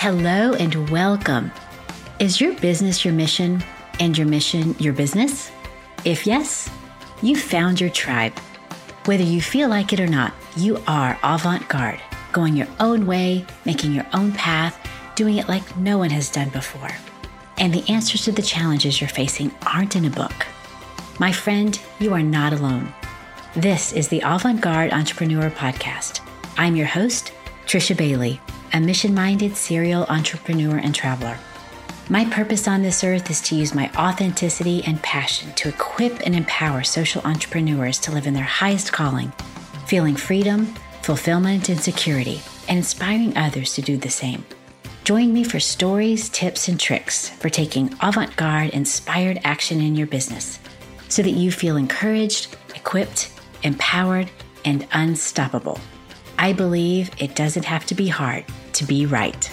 Hello 0.00 0.54
and 0.54 0.88
welcome. 0.88 1.52
Is 2.20 2.40
your 2.40 2.54
business 2.54 3.04
your 3.04 3.12
mission 3.12 3.62
and 3.98 4.16
your 4.16 4.26
mission 4.26 4.74
your 4.78 4.94
business? 4.94 5.52
If 6.06 6.26
yes, 6.26 6.70
you 7.20 7.36
found 7.36 7.82
your 7.82 7.90
tribe. 7.90 8.32
Whether 9.04 9.24
you 9.24 9.42
feel 9.42 9.68
like 9.68 9.92
it 9.92 10.00
or 10.00 10.06
not, 10.06 10.32
you 10.56 10.82
are 10.86 11.18
avant 11.22 11.68
garde, 11.68 12.00
going 12.32 12.56
your 12.56 12.66
own 12.80 13.04
way, 13.04 13.44
making 13.66 13.92
your 13.92 14.06
own 14.14 14.32
path, 14.32 14.80
doing 15.16 15.36
it 15.36 15.50
like 15.50 15.76
no 15.76 15.98
one 15.98 16.08
has 16.08 16.30
done 16.30 16.48
before. 16.48 16.92
And 17.58 17.70
the 17.74 17.86
answers 17.92 18.24
to 18.24 18.32
the 18.32 18.40
challenges 18.40 19.02
you're 19.02 19.10
facing 19.10 19.54
aren't 19.66 19.96
in 19.96 20.06
a 20.06 20.10
book. 20.10 20.46
My 21.18 21.30
friend, 21.30 21.78
you 21.98 22.14
are 22.14 22.22
not 22.22 22.54
alone. 22.54 22.94
This 23.54 23.92
is 23.92 24.08
the 24.08 24.22
Avant 24.24 24.62
Garde 24.62 24.94
Entrepreneur 24.94 25.50
Podcast. 25.50 26.20
I'm 26.56 26.74
your 26.74 26.86
host, 26.86 27.34
Trisha 27.66 27.94
Bailey 27.94 28.40
a 28.72 28.80
mission 28.80 29.14
minded 29.14 29.56
serial 29.56 30.04
entrepreneur 30.04 30.76
and 30.76 30.94
traveler. 30.94 31.38
My 32.08 32.24
purpose 32.24 32.66
on 32.66 32.82
this 32.82 33.04
earth 33.04 33.30
is 33.30 33.40
to 33.42 33.54
use 33.54 33.74
my 33.74 33.88
authenticity 33.96 34.82
and 34.84 35.00
passion 35.02 35.52
to 35.54 35.68
equip 35.68 36.20
and 36.26 36.34
empower 36.34 36.82
social 36.82 37.22
entrepreneurs 37.22 37.98
to 38.00 38.10
live 38.10 38.26
in 38.26 38.34
their 38.34 38.42
highest 38.42 38.92
calling, 38.92 39.32
feeling 39.86 40.16
freedom, 40.16 40.66
fulfillment, 41.02 41.68
and 41.68 41.80
security, 41.80 42.40
and 42.68 42.78
inspiring 42.78 43.36
others 43.36 43.74
to 43.74 43.82
do 43.82 43.96
the 43.96 44.10
same. 44.10 44.44
Join 45.04 45.32
me 45.32 45.44
for 45.44 45.60
stories, 45.60 46.28
tips, 46.28 46.68
and 46.68 46.78
tricks 46.78 47.28
for 47.28 47.48
taking 47.48 47.94
avant 48.02 48.36
garde 48.36 48.70
inspired 48.70 49.40
action 49.44 49.80
in 49.80 49.96
your 49.96 50.06
business 50.06 50.58
so 51.08 51.22
that 51.22 51.30
you 51.30 51.50
feel 51.50 51.76
encouraged, 51.76 52.56
equipped, 52.74 53.32
empowered, 53.62 54.30
and 54.64 54.86
unstoppable. 54.92 55.80
I 56.42 56.54
believe 56.54 57.10
it 57.18 57.34
doesn't 57.34 57.66
have 57.66 57.84
to 57.84 57.94
be 57.94 58.08
hard 58.08 58.46
to 58.72 58.86
be 58.86 59.04
right. 59.04 59.50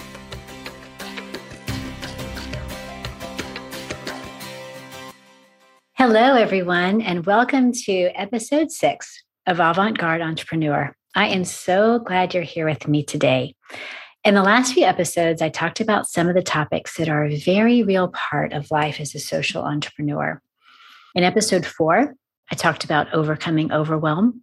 Hello, 5.96 6.36
everyone, 6.36 7.02
and 7.02 7.26
welcome 7.26 7.74
to 7.74 7.92
episode 8.16 8.72
six 8.72 9.22
of 9.46 9.60
Avant 9.60 9.98
Garde 9.98 10.22
Entrepreneur. 10.22 10.96
I 11.14 11.28
am 11.28 11.44
so 11.44 12.00
glad 12.00 12.34
you're 12.34 12.44
here 12.44 12.70
with 12.70 12.88
me 12.88 13.04
today. 13.04 13.54
In 14.24 14.34
the 14.34 14.42
last 14.42 14.74
few 14.74 14.86
episodes, 14.86 15.42
I 15.42 15.50
talked 15.50 15.82
about 15.82 16.08
some 16.08 16.30
of 16.30 16.36
the 16.36 16.42
topics 16.42 16.96
that 16.96 17.10
are 17.10 17.26
a 17.26 17.36
very 17.36 17.84
real 17.84 18.08
part 18.08 18.54
of 18.54 18.72
life 18.72 19.02
as 19.02 19.14
a 19.14 19.20
social 19.20 19.64
entrepreneur. 19.64 20.42
In 21.16 21.26
episode 21.26 21.66
four, 21.66 22.16
I 22.50 22.56
talked 22.56 22.86
about 22.86 23.14
overcoming 23.14 23.74
overwhelm. 23.74 24.42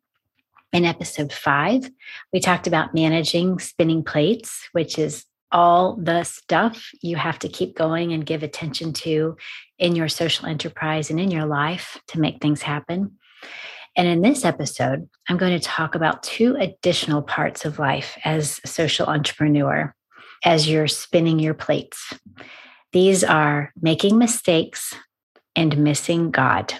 In 0.74 0.84
episode 0.84 1.32
five, 1.32 1.88
we 2.32 2.40
talked 2.40 2.66
about 2.66 2.94
managing 2.94 3.60
spinning 3.60 4.02
plates, 4.02 4.68
which 4.72 4.98
is 4.98 5.24
all 5.52 5.94
the 5.94 6.24
stuff 6.24 6.90
you 7.00 7.14
have 7.14 7.38
to 7.38 7.48
keep 7.48 7.76
going 7.76 8.12
and 8.12 8.26
give 8.26 8.42
attention 8.42 8.92
to 8.92 9.36
in 9.78 9.94
your 9.94 10.08
social 10.08 10.46
enterprise 10.46 11.10
and 11.10 11.20
in 11.20 11.30
your 11.30 11.46
life 11.46 11.96
to 12.08 12.18
make 12.18 12.42
things 12.42 12.60
happen. 12.60 13.12
And 13.96 14.08
in 14.08 14.20
this 14.20 14.44
episode, 14.44 15.08
I'm 15.28 15.36
going 15.36 15.56
to 15.56 15.64
talk 15.64 15.94
about 15.94 16.24
two 16.24 16.56
additional 16.58 17.22
parts 17.22 17.64
of 17.64 17.78
life 17.78 18.18
as 18.24 18.60
a 18.64 18.66
social 18.66 19.06
entrepreneur 19.06 19.94
as 20.44 20.68
you're 20.68 20.88
spinning 20.88 21.38
your 21.38 21.54
plates. 21.54 22.12
These 22.90 23.22
are 23.22 23.72
making 23.80 24.18
mistakes 24.18 24.92
and 25.54 25.78
missing 25.78 26.32
God. 26.32 26.74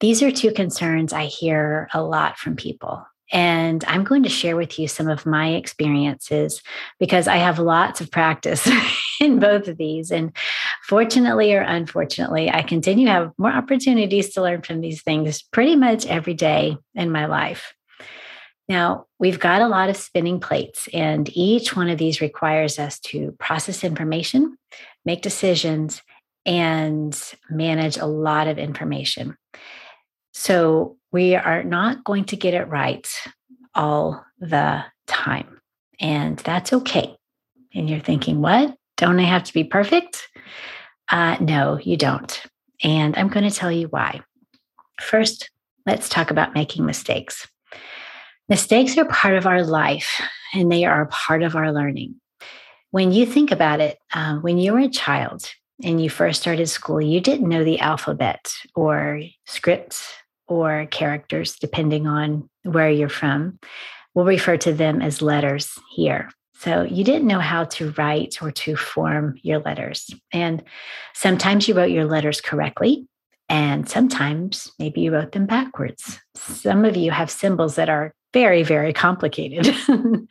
These 0.00 0.22
are 0.22 0.30
two 0.30 0.52
concerns 0.52 1.12
I 1.12 1.26
hear 1.26 1.88
a 1.92 2.02
lot 2.02 2.38
from 2.38 2.56
people. 2.56 3.04
And 3.30 3.84
I'm 3.86 4.04
going 4.04 4.22
to 4.22 4.28
share 4.28 4.56
with 4.56 4.78
you 4.78 4.88
some 4.88 5.08
of 5.08 5.26
my 5.26 5.50
experiences 5.50 6.62
because 6.98 7.28
I 7.28 7.36
have 7.36 7.58
lots 7.58 8.00
of 8.00 8.10
practice 8.10 8.68
in 9.20 9.38
both 9.38 9.68
of 9.68 9.76
these. 9.76 10.10
And 10.10 10.34
fortunately 10.84 11.52
or 11.52 11.60
unfortunately, 11.60 12.50
I 12.50 12.62
continue 12.62 13.06
to 13.06 13.12
have 13.12 13.32
more 13.36 13.52
opportunities 13.52 14.30
to 14.30 14.42
learn 14.42 14.62
from 14.62 14.80
these 14.80 15.02
things 15.02 15.42
pretty 15.42 15.76
much 15.76 16.06
every 16.06 16.34
day 16.34 16.78
in 16.94 17.10
my 17.10 17.26
life. 17.26 17.74
Now, 18.68 19.06
we've 19.18 19.40
got 19.40 19.62
a 19.62 19.68
lot 19.68 19.88
of 19.88 19.96
spinning 19.96 20.40
plates, 20.40 20.88
and 20.92 21.28
each 21.34 21.74
one 21.74 21.88
of 21.88 21.96
these 21.96 22.20
requires 22.20 22.78
us 22.78 22.98
to 23.00 23.32
process 23.38 23.82
information, 23.82 24.58
make 25.06 25.22
decisions, 25.22 26.02
and 26.44 27.18
manage 27.48 27.96
a 27.96 28.04
lot 28.04 28.46
of 28.46 28.58
information. 28.58 29.36
So 30.38 30.96
we 31.10 31.34
are 31.34 31.64
not 31.64 32.04
going 32.04 32.24
to 32.26 32.36
get 32.36 32.54
it 32.54 32.68
right 32.68 33.08
all 33.74 34.24
the 34.38 34.84
time. 35.08 35.60
And 35.98 36.38
that's 36.38 36.72
okay. 36.72 37.16
And 37.74 37.90
you're 37.90 37.98
thinking, 37.98 38.40
what? 38.40 38.76
Don't 38.96 39.18
I 39.18 39.24
have 39.24 39.42
to 39.42 39.52
be 39.52 39.64
perfect? 39.64 40.28
Uh, 41.08 41.38
no, 41.40 41.80
you 41.82 41.96
don't. 41.96 42.40
And 42.84 43.16
I'm 43.16 43.26
going 43.26 43.50
to 43.50 43.54
tell 43.54 43.72
you 43.72 43.88
why. 43.88 44.20
First, 45.00 45.50
let's 45.86 46.08
talk 46.08 46.30
about 46.30 46.54
making 46.54 46.86
mistakes. 46.86 47.48
Mistakes 48.48 48.96
are 48.96 49.06
part 49.06 49.34
of 49.34 49.44
our 49.44 49.64
life 49.64 50.22
and 50.54 50.70
they 50.70 50.84
are 50.84 51.06
part 51.06 51.42
of 51.42 51.56
our 51.56 51.72
learning. 51.72 52.14
When 52.92 53.10
you 53.10 53.26
think 53.26 53.50
about 53.50 53.80
it, 53.80 53.98
uh, 54.14 54.36
when 54.36 54.56
you 54.56 54.72
were 54.74 54.78
a 54.78 54.88
child 54.88 55.50
and 55.82 56.00
you 56.00 56.08
first 56.08 56.40
started 56.40 56.68
school, 56.68 57.00
you 57.00 57.20
didn't 57.20 57.48
know 57.48 57.64
the 57.64 57.80
alphabet 57.80 58.52
or 58.76 59.20
scripts 59.44 60.08
or 60.48 60.86
characters, 60.90 61.56
depending 61.56 62.06
on 62.06 62.48
where 62.64 62.90
you're 62.90 63.08
from. 63.08 63.58
We'll 64.14 64.24
refer 64.24 64.56
to 64.58 64.72
them 64.72 65.00
as 65.00 65.22
letters 65.22 65.78
here. 65.94 66.30
So 66.54 66.82
you 66.82 67.04
didn't 67.04 67.28
know 67.28 67.38
how 67.38 67.64
to 67.64 67.92
write 67.92 68.42
or 68.42 68.50
to 68.50 68.74
form 68.74 69.38
your 69.42 69.60
letters. 69.60 70.10
And 70.32 70.64
sometimes 71.14 71.68
you 71.68 71.74
wrote 71.74 71.92
your 71.92 72.04
letters 72.04 72.40
correctly, 72.40 73.06
and 73.48 73.88
sometimes 73.88 74.72
maybe 74.78 75.02
you 75.02 75.12
wrote 75.12 75.32
them 75.32 75.46
backwards. 75.46 76.18
Some 76.34 76.84
of 76.84 76.96
you 76.96 77.12
have 77.12 77.30
symbols 77.30 77.76
that 77.76 77.88
are 77.88 78.12
very, 78.32 78.64
very 78.64 78.92
complicated. 78.92 79.72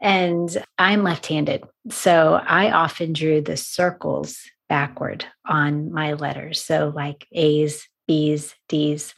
and 0.00 0.64
I'm 0.78 1.04
left 1.04 1.26
handed. 1.26 1.62
So 1.90 2.40
I 2.44 2.72
often 2.72 3.12
drew 3.12 3.40
the 3.40 3.56
circles 3.56 4.38
backward 4.68 5.24
on 5.46 5.92
my 5.92 6.14
letters. 6.14 6.60
So, 6.60 6.92
like 6.94 7.26
A's, 7.32 7.86
B's, 8.08 8.54
D's. 8.68 9.14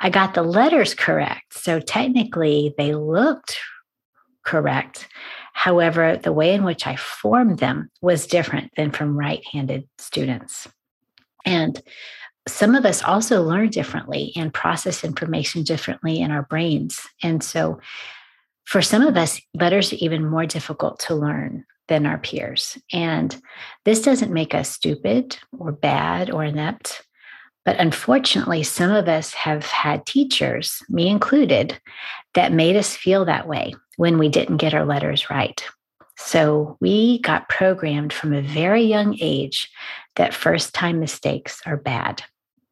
I 0.00 0.10
got 0.10 0.34
the 0.34 0.42
letters 0.42 0.94
correct. 0.94 1.54
So 1.54 1.80
technically, 1.80 2.74
they 2.76 2.94
looked 2.94 3.58
correct. 4.44 5.08
However, 5.52 6.16
the 6.16 6.32
way 6.32 6.54
in 6.54 6.64
which 6.64 6.86
I 6.86 6.96
formed 6.96 7.58
them 7.58 7.90
was 8.00 8.26
different 8.26 8.72
than 8.76 8.90
from 8.90 9.18
right 9.18 9.42
handed 9.52 9.88
students. 9.98 10.68
And 11.44 11.80
some 12.46 12.74
of 12.74 12.84
us 12.84 13.02
also 13.02 13.42
learn 13.42 13.70
differently 13.70 14.32
and 14.36 14.52
process 14.52 15.02
information 15.02 15.62
differently 15.64 16.20
in 16.20 16.30
our 16.30 16.42
brains. 16.42 17.00
And 17.22 17.42
so, 17.42 17.80
for 18.64 18.82
some 18.82 19.02
of 19.02 19.16
us, 19.16 19.40
letters 19.54 19.92
are 19.92 19.96
even 19.96 20.28
more 20.28 20.44
difficult 20.44 20.98
to 21.00 21.14
learn 21.14 21.64
than 21.88 22.04
our 22.04 22.18
peers. 22.18 22.76
And 22.92 23.40
this 23.84 24.02
doesn't 24.02 24.32
make 24.32 24.54
us 24.54 24.68
stupid 24.70 25.38
or 25.56 25.70
bad 25.70 26.30
or 26.30 26.44
inept. 26.44 27.05
But 27.66 27.80
unfortunately, 27.80 28.62
some 28.62 28.92
of 28.92 29.08
us 29.08 29.34
have 29.34 29.66
had 29.66 30.06
teachers, 30.06 30.82
me 30.88 31.08
included, 31.08 31.78
that 32.34 32.52
made 32.52 32.76
us 32.76 32.96
feel 32.96 33.24
that 33.24 33.48
way 33.48 33.74
when 33.96 34.18
we 34.18 34.28
didn't 34.28 34.58
get 34.58 34.72
our 34.72 34.86
letters 34.86 35.28
right. 35.28 35.62
So 36.16 36.78
we 36.80 37.18
got 37.20 37.48
programmed 37.48 38.12
from 38.12 38.32
a 38.32 38.40
very 38.40 38.82
young 38.82 39.18
age 39.20 39.68
that 40.14 40.32
first 40.32 40.74
time 40.74 41.00
mistakes 41.00 41.60
are 41.66 41.76
bad. 41.76 42.22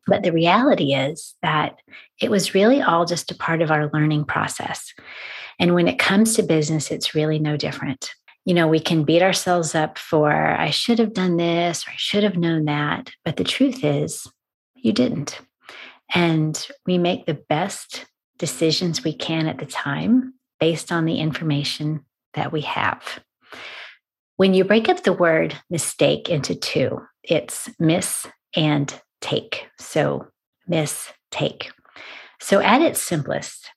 But 0.07 0.23
the 0.23 0.33
reality 0.33 0.95
is 0.95 1.35
that 1.43 1.77
it 2.21 2.31
was 2.31 2.55
really 2.55 2.81
all 2.81 3.05
just 3.05 3.31
a 3.33 3.37
part 3.37 3.63
of 3.63 3.73
our 3.73 3.91
learning 3.93 4.27
process. 4.27 4.95
And 5.59 5.75
when 5.75 5.89
it 5.89 5.99
comes 5.99 6.37
to 6.37 6.43
business, 6.43 6.91
it's 6.91 7.15
really 7.15 7.41
no 7.41 7.57
different. 7.57 8.13
You 8.45 8.55
know, 8.55 8.69
we 8.69 8.81
can 8.81 9.05
beat 9.05 9.23
ourselves 9.23 9.75
up 9.75 9.99
for, 9.99 10.31
I 10.31 10.71
should 10.71 10.99
have 11.01 11.15
done 11.15 11.37
this 11.37 11.87
or 11.87 11.91
I 11.91 11.97
should 11.97 12.23
have 12.23 12.37
known 12.37 12.67
that. 12.67 13.11
But 13.25 13.37
the 13.37 13.45
truth 13.45 13.83
is, 13.83 14.27
you 14.85 14.93
didn't. 14.93 15.41
And 16.15 16.65
we 16.87 16.99
make 16.99 17.27
the 17.27 17.43
best 17.49 18.05
decisions 18.39 19.03
we 19.03 19.15
can 19.15 19.49
at 19.49 19.59
the 19.59 19.67
time 19.67 20.35
based 20.61 20.93
on 20.93 21.07
the 21.07 21.19
information 21.19 22.05
that 22.35 22.53
we 22.53 22.61
have. 22.61 23.21
When 24.37 24.55
you 24.55 24.65
break 24.65 24.89
up 24.89 25.03
the 25.03 25.13
word 25.13 25.57
mistake 25.71 26.29
into 26.29 26.55
two, 26.55 27.01
it's 27.23 27.71
miss 27.79 28.27
and 28.55 28.95
take. 29.21 29.69
So, 29.79 30.29
miss, 30.69 31.11
take. 31.31 31.71
So, 32.41 32.61
at 32.61 32.83
its 32.83 33.01
simplest, 33.01 33.71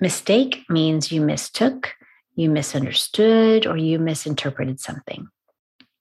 mistake 0.00 0.64
means 0.68 1.12
you 1.12 1.20
mistook, 1.20 1.94
you 2.34 2.50
misunderstood, 2.50 3.66
or 3.66 3.76
you 3.76 3.98
misinterpreted 3.98 4.80
something. 4.80 5.28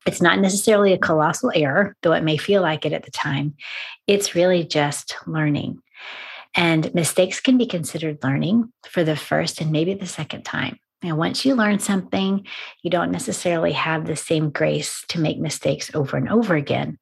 It's 0.05 0.21
not 0.21 0.39
necessarily 0.39 0.93
a 0.93 0.97
colossal 0.97 1.51
error, 1.53 1.95
though 2.01 2.13
it 2.13 2.23
may 2.23 2.37
feel 2.37 2.61
like 2.61 2.85
it 2.85 2.93
at 2.93 3.03
the 3.03 3.11
time. 3.11 3.55
It's 4.07 4.35
really 4.35 4.63
just 4.63 5.15
learning. 5.27 5.81
And 6.55 6.93
mistakes 6.93 7.39
can 7.39 7.57
be 7.57 7.65
considered 7.65 8.23
learning 8.23 8.71
for 8.89 9.03
the 9.03 9.15
first 9.15 9.61
and 9.61 9.71
maybe 9.71 9.93
the 9.93 10.07
second 10.07 10.43
time. 10.43 10.79
And 11.03 11.17
once 11.17 11.45
you 11.45 11.55
learn 11.55 11.79
something, 11.79 12.45
you 12.83 12.89
don't 12.89 13.11
necessarily 13.11 13.71
have 13.71 14.05
the 14.05 14.15
same 14.15 14.49
grace 14.49 15.03
to 15.09 15.19
make 15.19 15.39
mistakes 15.39 15.93
over 15.95 16.17
and 16.17 16.29
over 16.29 16.55
again. 16.55 16.99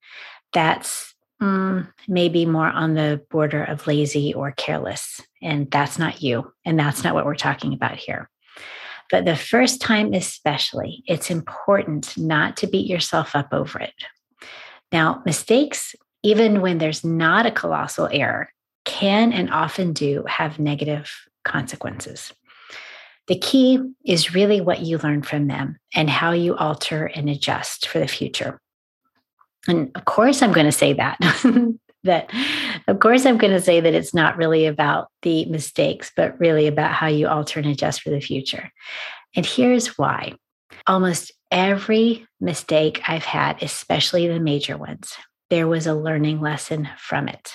That's 0.53 1.13
mm, 1.41 1.87
maybe 2.07 2.45
more 2.45 2.67
on 2.69 2.93
the 2.93 3.21
border 3.29 3.63
of 3.63 3.87
lazy 3.87 4.33
or 4.33 4.51
careless. 4.51 5.21
And 5.41 5.69
that's 5.69 5.99
not 5.99 6.21
you. 6.21 6.53
And 6.63 6.79
that's 6.79 7.03
not 7.03 7.13
what 7.13 7.25
we're 7.25 7.35
talking 7.35 7.73
about 7.73 7.97
here. 7.97 8.29
But 9.09 9.25
the 9.25 9.35
first 9.35 9.81
time, 9.81 10.13
especially, 10.13 11.03
it's 11.07 11.31
important 11.31 12.17
not 12.17 12.57
to 12.57 12.67
beat 12.67 12.87
yourself 12.87 13.35
up 13.35 13.47
over 13.51 13.79
it. 13.79 13.93
Now, 14.91 15.21
mistakes, 15.25 15.95
even 16.23 16.61
when 16.61 16.77
there's 16.77 17.03
not 17.03 17.45
a 17.45 17.51
colossal 17.51 18.09
error, 18.11 18.51
can 18.85 19.33
and 19.33 19.49
often 19.51 19.93
do 19.93 20.23
have 20.27 20.59
negative 20.59 21.11
consequences. 21.43 22.31
The 23.27 23.37
key 23.37 23.79
is 24.05 24.33
really 24.33 24.59
what 24.59 24.81
you 24.81 24.97
learn 24.97 25.21
from 25.21 25.47
them 25.47 25.77
and 25.93 26.09
how 26.09 26.31
you 26.31 26.55
alter 26.55 27.05
and 27.05 27.29
adjust 27.29 27.87
for 27.87 27.99
the 27.99 28.07
future. 28.07 28.59
And 29.67 29.91
of 29.95 30.05
course, 30.05 30.41
I'm 30.41 30.51
going 30.51 30.65
to 30.65 30.71
say 30.71 30.93
that. 30.93 31.19
that 32.03 32.31
of 32.87 32.99
course 32.99 33.25
i'm 33.25 33.37
going 33.37 33.53
to 33.53 33.61
say 33.61 33.79
that 33.79 33.93
it's 33.93 34.13
not 34.13 34.37
really 34.37 34.65
about 34.65 35.07
the 35.21 35.45
mistakes 35.45 36.11
but 36.15 36.39
really 36.39 36.67
about 36.67 36.93
how 36.93 37.07
you 37.07 37.27
alter 37.27 37.59
and 37.59 37.69
adjust 37.69 38.01
for 38.01 38.09
the 38.09 38.21
future. 38.21 38.71
And 39.35 39.45
here's 39.45 39.97
why. 39.97 40.33
Almost 40.87 41.31
every 41.51 42.25
mistake 42.39 43.01
i've 43.07 43.25
had 43.25 43.61
especially 43.61 44.27
the 44.27 44.39
major 44.39 44.77
ones 44.77 45.15
there 45.49 45.67
was 45.67 45.87
a 45.87 45.95
learning 45.95 46.41
lesson 46.41 46.87
from 46.97 47.27
it. 47.27 47.53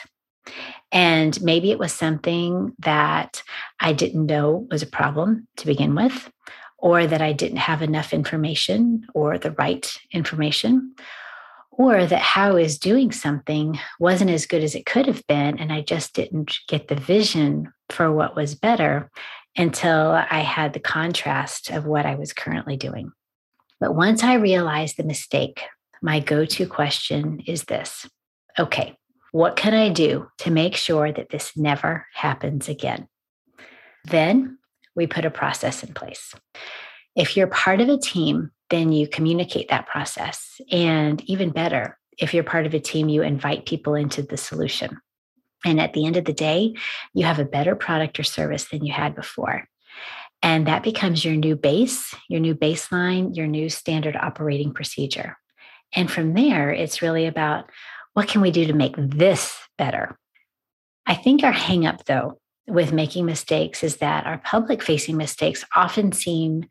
And 0.92 1.40
maybe 1.42 1.70
it 1.70 1.78
was 1.78 1.92
something 1.92 2.72
that 2.80 3.42
I 3.80 3.92
didn't 3.92 4.26
know 4.26 4.66
was 4.70 4.82
a 4.82 4.86
problem 4.86 5.48
to 5.56 5.66
begin 5.66 5.94
with, 5.94 6.30
or 6.78 7.06
that 7.06 7.22
I 7.22 7.32
didn't 7.32 7.58
have 7.58 7.82
enough 7.82 8.12
information 8.12 9.06
or 9.14 9.38
the 9.38 9.52
right 9.52 9.96
information, 10.12 10.94
or 11.76 12.06
that 12.06 12.20
how 12.20 12.50
I 12.50 12.62
was 12.62 12.78
doing 12.78 13.12
something 13.12 13.78
wasn't 13.98 14.30
as 14.30 14.46
good 14.46 14.62
as 14.62 14.74
it 14.74 14.86
could 14.86 15.06
have 15.06 15.26
been. 15.26 15.58
And 15.58 15.72
I 15.72 15.82
just 15.82 16.14
didn't 16.14 16.56
get 16.68 16.88
the 16.88 16.94
vision 16.94 17.72
for 17.90 18.12
what 18.12 18.36
was 18.36 18.54
better 18.54 19.10
until 19.56 20.10
I 20.12 20.40
had 20.40 20.72
the 20.72 20.80
contrast 20.80 21.70
of 21.70 21.84
what 21.84 22.06
I 22.06 22.14
was 22.14 22.32
currently 22.32 22.76
doing. 22.76 23.12
But 23.80 23.94
once 23.94 24.22
I 24.22 24.34
realized 24.34 24.96
the 24.96 25.04
mistake, 25.04 25.62
my 26.02 26.20
go 26.20 26.44
to 26.44 26.66
question 26.66 27.40
is 27.46 27.64
this 27.64 28.06
okay, 28.58 28.96
what 29.32 29.56
can 29.56 29.74
I 29.74 29.88
do 29.88 30.28
to 30.38 30.50
make 30.50 30.76
sure 30.76 31.10
that 31.10 31.30
this 31.30 31.56
never 31.56 32.06
happens 32.12 32.68
again? 32.68 33.08
Then 34.04 34.58
we 34.94 35.08
put 35.08 35.24
a 35.24 35.30
process 35.30 35.82
in 35.82 35.92
place. 35.92 36.34
If 37.16 37.36
you're 37.36 37.48
part 37.48 37.80
of 37.80 37.88
a 37.88 37.98
team, 37.98 38.52
then 38.70 38.92
you 38.92 39.08
communicate 39.08 39.68
that 39.68 39.86
process. 39.86 40.60
And 40.70 41.22
even 41.28 41.50
better, 41.50 41.98
if 42.18 42.32
you're 42.32 42.44
part 42.44 42.66
of 42.66 42.74
a 42.74 42.80
team, 42.80 43.08
you 43.08 43.22
invite 43.22 43.66
people 43.66 43.94
into 43.94 44.22
the 44.22 44.36
solution. 44.36 44.98
And 45.64 45.80
at 45.80 45.92
the 45.92 46.06
end 46.06 46.16
of 46.16 46.24
the 46.24 46.32
day, 46.32 46.74
you 47.14 47.24
have 47.24 47.38
a 47.38 47.44
better 47.44 47.74
product 47.74 48.18
or 48.20 48.22
service 48.22 48.68
than 48.68 48.84
you 48.84 48.92
had 48.92 49.14
before. 49.14 49.68
And 50.42 50.66
that 50.66 50.82
becomes 50.82 51.24
your 51.24 51.36
new 51.36 51.56
base, 51.56 52.14
your 52.28 52.40
new 52.40 52.54
baseline, 52.54 53.34
your 53.34 53.46
new 53.46 53.70
standard 53.70 54.14
operating 54.14 54.74
procedure. 54.74 55.38
And 55.94 56.10
from 56.10 56.34
there, 56.34 56.70
it's 56.70 57.00
really 57.00 57.26
about 57.26 57.70
what 58.12 58.28
can 58.28 58.42
we 58.42 58.50
do 58.50 58.66
to 58.66 58.72
make 58.72 58.94
this 58.98 59.56
better? 59.78 60.18
I 61.06 61.14
think 61.14 61.42
our 61.42 61.52
hangup, 61.52 62.04
though, 62.04 62.40
with 62.66 62.92
making 62.92 63.26
mistakes 63.26 63.82
is 63.82 63.96
that 63.96 64.26
our 64.26 64.38
public 64.38 64.82
facing 64.82 65.16
mistakes 65.16 65.64
often 65.74 66.12
seem 66.12 66.66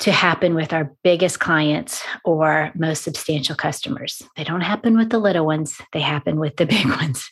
to 0.00 0.12
happen 0.12 0.54
with 0.54 0.72
our 0.72 0.94
biggest 1.02 1.40
clients 1.40 2.04
or 2.24 2.70
most 2.74 3.02
substantial 3.02 3.56
customers. 3.56 4.22
They 4.36 4.44
don't 4.44 4.60
happen 4.60 4.96
with 4.96 5.10
the 5.10 5.18
little 5.18 5.44
ones, 5.44 5.80
they 5.92 6.00
happen 6.00 6.38
with 6.38 6.56
the 6.56 6.66
big 6.74 6.86
ones. 6.86 7.30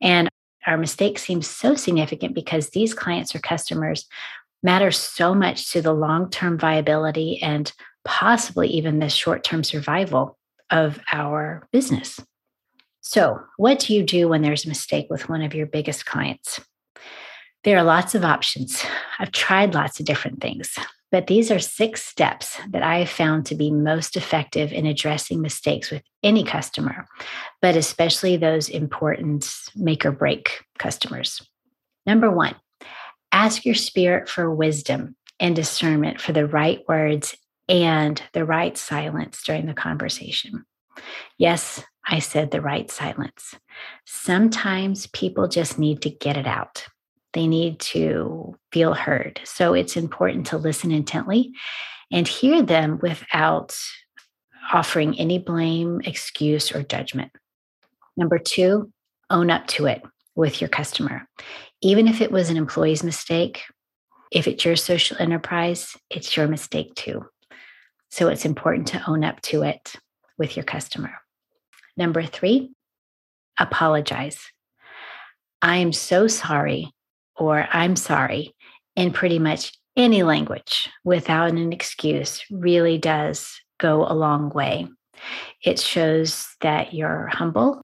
And 0.00 0.28
our 0.66 0.76
mistake 0.76 1.18
seems 1.18 1.46
so 1.46 1.74
significant 1.74 2.34
because 2.34 2.70
these 2.70 2.94
clients 2.94 3.34
or 3.34 3.40
customers 3.40 4.06
matter 4.62 4.90
so 4.90 5.34
much 5.34 5.72
to 5.72 5.82
the 5.82 5.92
long 5.92 6.30
term 6.30 6.58
viability 6.58 7.42
and 7.42 7.70
possibly 8.04 8.68
even 8.68 8.98
the 8.98 9.08
short 9.08 9.44
term 9.44 9.64
survival 9.64 10.38
of 10.70 11.00
our 11.12 11.68
business. 11.72 12.20
So, 13.00 13.40
what 13.58 13.80
do 13.80 13.94
you 13.94 14.02
do 14.02 14.28
when 14.28 14.40
there's 14.40 14.64
a 14.64 14.68
mistake 14.68 15.08
with 15.10 15.28
one 15.28 15.42
of 15.42 15.54
your 15.54 15.66
biggest 15.66 16.06
clients? 16.06 16.60
There 17.64 17.76
are 17.76 17.84
lots 17.84 18.14
of 18.14 18.24
options. 18.24 18.82
I've 19.18 19.32
tried 19.32 19.74
lots 19.74 20.00
of 20.00 20.06
different 20.06 20.40
things, 20.40 20.74
but 21.14 21.28
these 21.28 21.52
are 21.52 21.60
six 21.60 22.02
steps 22.02 22.58
that 22.70 22.82
I 22.82 22.98
have 22.98 23.08
found 23.08 23.46
to 23.46 23.54
be 23.54 23.70
most 23.70 24.16
effective 24.16 24.72
in 24.72 24.84
addressing 24.84 25.40
mistakes 25.40 25.92
with 25.92 26.02
any 26.24 26.42
customer, 26.42 27.06
but 27.62 27.76
especially 27.76 28.36
those 28.36 28.68
important 28.68 29.48
make 29.76 30.04
or 30.04 30.10
break 30.10 30.64
customers. 30.76 31.40
Number 32.04 32.32
one, 32.32 32.56
ask 33.30 33.64
your 33.64 33.76
spirit 33.76 34.28
for 34.28 34.52
wisdom 34.52 35.14
and 35.38 35.54
discernment 35.54 36.20
for 36.20 36.32
the 36.32 36.48
right 36.48 36.80
words 36.88 37.36
and 37.68 38.20
the 38.32 38.44
right 38.44 38.76
silence 38.76 39.40
during 39.44 39.66
the 39.66 39.72
conversation. 39.72 40.64
Yes, 41.38 41.80
I 42.04 42.18
said 42.18 42.50
the 42.50 42.60
right 42.60 42.90
silence. 42.90 43.54
Sometimes 44.04 45.06
people 45.06 45.46
just 45.46 45.78
need 45.78 46.02
to 46.02 46.10
get 46.10 46.36
it 46.36 46.48
out. 46.48 46.86
They 47.34 47.46
need 47.46 47.80
to 47.80 48.56
feel 48.72 48.94
heard. 48.94 49.40
So 49.44 49.74
it's 49.74 49.96
important 49.96 50.46
to 50.46 50.56
listen 50.56 50.90
intently 50.90 51.52
and 52.10 52.26
hear 52.26 52.62
them 52.62 52.98
without 53.02 53.76
offering 54.72 55.18
any 55.18 55.38
blame, 55.38 56.00
excuse, 56.04 56.72
or 56.72 56.82
judgment. 56.82 57.32
Number 58.16 58.38
two, 58.38 58.90
own 59.30 59.50
up 59.50 59.66
to 59.68 59.86
it 59.86 60.02
with 60.34 60.60
your 60.60 60.68
customer. 60.68 61.28
Even 61.82 62.08
if 62.08 62.20
it 62.20 62.30
was 62.30 62.50
an 62.50 62.56
employee's 62.56 63.02
mistake, 63.02 63.62
if 64.30 64.46
it's 64.48 64.64
your 64.64 64.76
social 64.76 65.16
enterprise, 65.20 65.96
it's 66.10 66.36
your 66.36 66.46
mistake 66.48 66.94
too. 66.94 67.26
So 68.10 68.28
it's 68.28 68.44
important 68.44 68.88
to 68.88 69.02
own 69.08 69.24
up 69.24 69.40
to 69.42 69.62
it 69.62 69.94
with 70.38 70.56
your 70.56 70.64
customer. 70.64 71.14
Number 71.96 72.22
three, 72.22 72.70
apologize. 73.58 74.38
I 75.60 75.78
am 75.78 75.92
so 75.92 76.26
sorry, 76.26 76.93
or 77.36 77.66
I'm 77.72 77.96
sorry, 77.96 78.54
in 78.96 79.12
pretty 79.12 79.38
much 79.38 79.72
any 79.96 80.22
language 80.22 80.88
without 81.04 81.50
an 81.50 81.72
excuse 81.72 82.44
really 82.50 82.98
does 82.98 83.60
go 83.78 84.06
a 84.06 84.14
long 84.14 84.50
way. 84.50 84.88
It 85.62 85.78
shows 85.78 86.48
that 86.60 86.92
you're 86.94 87.28
humble 87.28 87.82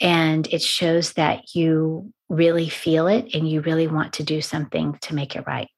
and 0.00 0.46
it 0.52 0.62
shows 0.62 1.14
that 1.14 1.54
you 1.54 2.12
really 2.28 2.68
feel 2.68 3.06
it 3.08 3.34
and 3.34 3.48
you 3.48 3.60
really 3.60 3.88
want 3.88 4.14
to 4.14 4.22
do 4.22 4.40
something 4.40 4.98
to 5.02 5.14
make 5.14 5.34
it 5.34 5.46
right. 5.46 5.68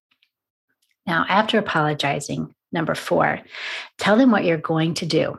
Now, 1.07 1.25
after 1.29 1.59
apologizing, 1.59 2.55
number 2.73 2.95
four, 2.95 3.41
tell 3.99 4.17
them 4.17 4.31
what 4.31 4.45
you're 4.45 4.59
going 4.59 4.95
to 4.95 5.07
do 5.07 5.39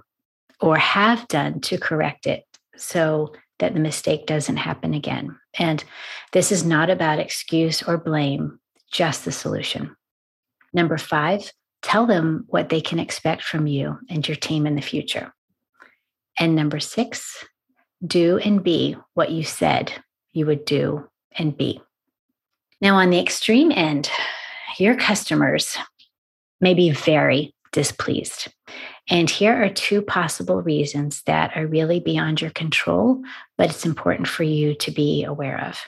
or 0.59 0.77
have 0.77 1.27
done 1.27 1.61
to 1.61 1.77
correct 1.77 2.27
it 2.27 2.43
so 2.75 3.33
that 3.61 3.73
the 3.73 3.79
mistake 3.79 4.25
doesn't 4.25 4.57
happen 4.57 4.93
again. 4.93 5.37
And 5.57 5.83
this 6.33 6.51
is 6.51 6.65
not 6.65 6.89
about 6.89 7.19
excuse 7.19 7.81
or 7.81 7.97
blame, 7.97 8.59
just 8.91 9.23
the 9.23 9.31
solution. 9.31 9.95
Number 10.73 10.97
five, 10.97 11.51
tell 11.81 12.05
them 12.05 12.45
what 12.47 12.69
they 12.69 12.81
can 12.81 12.99
expect 12.99 13.43
from 13.43 13.67
you 13.67 13.97
and 14.09 14.27
your 14.27 14.35
team 14.35 14.67
in 14.67 14.75
the 14.75 14.81
future. 14.81 15.33
And 16.37 16.55
number 16.55 16.79
six, 16.79 17.45
do 18.05 18.37
and 18.37 18.63
be 18.63 18.97
what 19.13 19.31
you 19.31 19.43
said 19.43 19.93
you 20.33 20.45
would 20.45 20.65
do 20.65 21.07
and 21.37 21.55
be. 21.55 21.81
Now, 22.81 22.95
on 22.95 23.09
the 23.09 23.19
extreme 23.19 23.71
end, 23.71 24.09
your 24.79 24.95
customers 24.95 25.77
may 26.59 26.73
be 26.73 26.89
very 26.89 27.53
displeased. 27.71 28.47
And 29.09 29.29
here 29.29 29.61
are 29.61 29.69
two 29.69 30.01
possible 30.01 30.61
reasons 30.61 31.23
that 31.23 31.55
are 31.57 31.67
really 31.67 31.99
beyond 31.99 32.41
your 32.41 32.51
control, 32.51 33.21
but 33.57 33.69
it's 33.69 33.85
important 33.85 34.27
for 34.27 34.43
you 34.43 34.73
to 34.75 34.91
be 34.91 35.23
aware 35.23 35.59
of. 35.65 35.79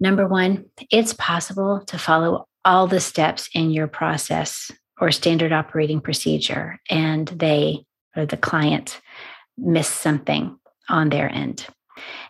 Number 0.00 0.26
one, 0.26 0.66
it's 0.90 1.12
possible 1.12 1.82
to 1.86 1.98
follow 1.98 2.46
all 2.64 2.86
the 2.86 3.00
steps 3.00 3.48
in 3.52 3.70
your 3.70 3.88
process 3.88 4.70
or 5.00 5.10
standard 5.10 5.52
operating 5.52 6.00
procedure, 6.00 6.78
and 6.88 7.28
they 7.28 7.84
or 8.16 8.26
the 8.26 8.36
client 8.36 9.00
miss 9.56 9.88
something 9.88 10.58
on 10.88 11.08
their 11.08 11.28
end. 11.28 11.66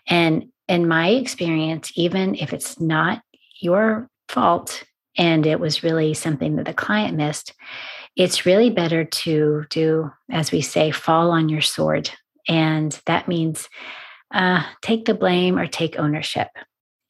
And 0.06 0.50
in 0.66 0.88
my 0.88 1.08
experience, 1.08 1.92
even 1.94 2.34
if 2.34 2.52
it's 2.52 2.80
not 2.80 3.22
your 3.60 4.08
fault 4.28 4.84
and 5.16 5.46
it 5.46 5.60
was 5.60 5.82
really 5.82 6.14
something 6.14 6.56
that 6.56 6.66
the 6.66 6.74
client 6.74 7.16
missed, 7.16 7.54
it's 8.18 8.44
really 8.44 8.68
better 8.68 9.04
to 9.04 9.64
do, 9.70 10.10
as 10.28 10.50
we 10.50 10.60
say, 10.60 10.90
fall 10.90 11.30
on 11.30 11.48
your 11.48 11.60
sword. 11.60 12.10
And 12.48 13.00
that 13.06 13.28
means 13.28 13.68
uh, 14.34 14.64
take 14.82 15.04
the 15.04 15.14
blame 15.14 15.56
or 15.56 15.68
take 15.68 16.00
ownership. 16.00 16.48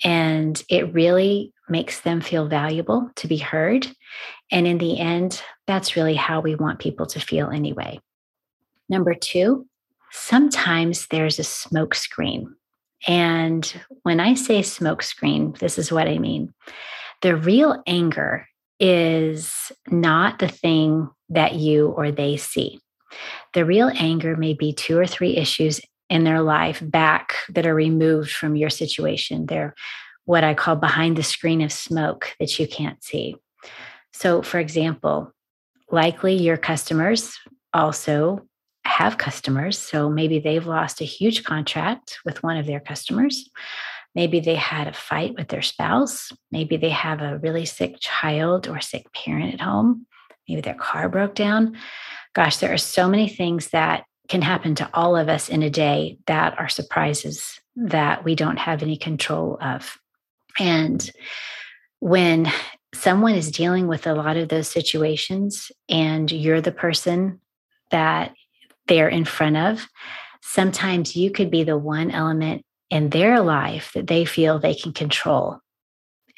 And 0.05 0.63
it 0.69 0.93
really 0.93 1.55
makes 1.67 2.03
them 2.03 2.21
feel 2.21 2.47
valuable 2.47 3.11
to 3.17 3.27
be 3.27 3.39
heard. 3.39 3.89
And 4.53 4.67
in 4.67 4.77
the 4.77 5.01
end, 5.01 5.43
that's 5.67 5.97
really 5.97 6.15
how 6.15 6.41
we 6.41 6.55
want 6.55 6.79
people 6.79 7.07
to 7.07 7.21
feel 7.21 7.49
anyway. 7.49 8.01
Number 8.91 9.15
two, 9.15 9.67
sometimes 10.13 11.07
there's 11.07 11.39
a 11.39 11.45
smoke 11.45 11.95
screen. 11.95 12.55
And 13.07 13.73
when 14.03 14.21
I 14.21 14.35
say 14.35 14.61
smoke 14.61 15.03
screen, 15.03 15.55
this 15.59 15.79
is 15.79 15.91
what 15.91 16.07
I 16.07 16.19
mean. 16.19 16.53
The 17.23 17.35
real 17.35 17.83
anger 17.87 18.47
is 18.81 19.73
not 19.89 20.39
the 20.39 20.49
thing 20.49 21.09
that 21.31 21.55
you 21.55 21.89
or 21.89 22.11
they 22.11 22.37
see. 22.37 22.81
The 23.55 23.65
real 23.65 23.91
anger 23.95 24.37
may 24.37 24.55
be 24.55 24.73
two 24.73 24.99
or 24.99 25.07
three 25.07 25.37
issues 25.37 25.81
in 26.09 26.25
their 26.25 26.41
life 26.41 26.83
back 26.83 27.35
that 27.51 27.67
are 27.67 27.75
removed 27.75 28.31
from 28.31 28.57
your 28.57 28.71
situation. 28.71 29.47
They're 29.47 29.75
what 30.25 30.45
I 30.45 30.53
call 30.53 30.77
behind 30.77 31.17
the 31.17 31.23
screen 31.23 31.63
of 31.63 31.73
smoke 31.73 32.35
that 32.39 32.59
you 32.59 32.69
can't 32.69 33.03
see. 33.03 33.37
So, 34.13 34.43
for 34.43 34.59
example, 34.59 35.33
likely 35.91 36.35
your 36.35 36.59
customers 36.59 37.39
also 37.73 38.47
have 38.85 39.19
customers. 39.19 39.79
So 39.79 40.11
maybe 40.11 40.39
they've 40.39 40.67
lost 40.67 41.01
a 41.01 41.05
huge 41.05 41.45
contract 41.45 42.19
with 42.25 42.43
one 42.43 42.57
of 42.57 42.67
their 42.67 42.81
customers. 42.81 43.49
Maybe 44.15 44.41
they 44.41 44.55
had 44.55 44.89
a 44.89 44.93
fight 44.93 45.35
with 45.37 45.49
their 45.49 45.63
spouse. 45.63 46.33
Maybe 46.51 46.77
they 46.77 46.91
have 46.91 47.21
a 47.21 47.39
really 47.39 47.65
sick 47.65 47.97
child 48.01 48.69
or 48.69 48.81
sick 48.81 49.13
parent 49.13 49.55
at 49.55 49.61
home. 49.61 50.07
Maybe 50.49 50.61
their 50.61 50.75
car 50.75 51.09
broke 51.09 51.35
down. 51.35 51.77
Gosh, 52.35 52.57
there 52.59 52.73
are 52.73 52.79
so 52.79 53.09
many 53.09 53.29
things 53.29 53.69
that 53.69 54.05
can 54.29 54.43
happen 54.43 54.75
to 54.77 54.91
all 54.93 55.17
of 55.17 55.29
us 55.29 55.49
in 55.49 55.63
a 55.63 55.71
day 55.71 56.19
that 56.27 56.59
are 56.59 56.69
surprises 56.69 57.61
that 57.77 58.25
we 58.25 58.35
don't 58.35 58.59
have 58.59 58.83
any 58.83 58.97
control 58.97 59.59
of. 59.61 59.99
And 60.59 61.11
when 62.01 62.51
someone 62.95 63.35
is 63.35 63.51
dealing 63.51 63.87
with 63.87 64.07
a 64.07 64.15
lot 64.15 64.37
of 64.37 64.49
those 64.49 64.69
situations 64.69 65.71
and 65.89 66.31
you're 66.31 66.61
the 66.61 66.73
person 66.73 67.41
that 67.91 68.35
they're 68.87 69.09
in 69.09 69.25
front 69.25 69.57
of, 69.57 69.87
sometimes 70.43 71.17
you 71.17 71.31
could 71.31 71.51
be 71.51 71.65
the 71.65 71.79
one 71.79 72.11
element 72.11 72.65
in 72.91 73.11
their 73.11 73.41
life 73.41 73.93
that 73.95 74.07
they 74.07 74.25
feel 74.25 74.59
they 74.59 74.75
can 74.75 74.93
control 74.93 75.61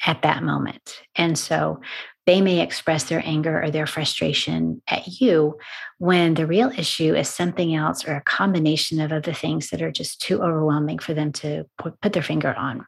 at 0.05 0.21
that 0.23 0.43
moment. 0.43 1.01
And 1.15 1.37
so 1.37 1.79
they 2.25 2.41
may 2.41 2.61
express 2.61 3.05
their 3.05 3.21
anger 3.25 3.63
or 3.63 3.71
their 3.71 3.87
frustration 3.87 4.81
at 4.87 5.19
you 5.19 5.57
when 5.97 6.35
the 6.35 6.45
real 6.45 6.71
issue 6.77 7.15
is 7.15 7.29
something 7.29 7.75
else 7.75 8.05
or 8.07 8.15
a 8.15 8.21
combination 8.21 8.99
of 8.99 9.11
other 9.11 9.33
things 9.33 9.69
that 9.69 9.81
are 9.81 9.91
just 9.91 10.21
too 10.21 10.41
overwhelming 10.41 10.99
for 10.99 11.13
them 11.13 11.31
to 11.33 11.65
put 11.77 12.13
their 12.13 12.23
finger 12.23 12.53
on 12.53 12.85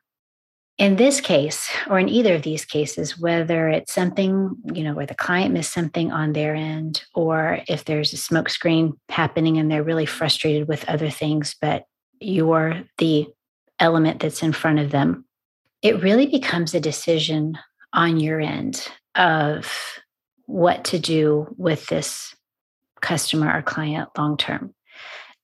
in 0.77 0.95
this 0.95 1.21
case 1.21 1.69
or 1.87 1.99
in 1.99 2.09
either 2.09 2.35
of 2.35 2.41
these 2.41 2.65
cases 2.65 3.19
whether 3.19 3.69
it's 3.69 3.93
something 3.93 4.55
you 4.73 4.83
know 4.83 4.93
where 4.93 5.05
the 5.05 5.15
client 5.15 5.53
missed 5.53 5.71
something 5.71 6.11
on 6.11 6.33
their 6.33 6.55
end 6.55 7.03
or 7.13 7.59
if 7.67 7.85
there's 7.85 8.13
a 8.13 8.17
smoke 8.17 8.49
screen 8.49 8.93
happening 9.09 9.57
and 9.57 9.69
they're 9.69 9.83
really 9.83 10.05
frustrated 10.05 10.67
with 10.67 10.87
other 10.89 11.09
things 11.09 11.55
but 11.61 11.85
you're 12.19 12.81
the 12.97 13.27
element 13.83 14.19
that's 14.19 14.41
in 14.41 14.53
front 14.53 14.79
of 14.79 14.91
them 14.91 15.25
it 15.81 16.01
really 16.01 16.27
becomes 16.27 16.73
a 16.73 16.79
decision 16.79 17.57
on 17.91 18.19
your 18.19 18.39
end 18.39 18.87
of 19.15 19.71
what 20.45 20.83
to 20.85 20.97
do 20.97 21.53
with 21.57 21.85
this 21.87 22.35
customer 23.01 23.51
or 23.55 23.61
client 23.61 24.09
long 24.17 24.37
term 24.37 24.73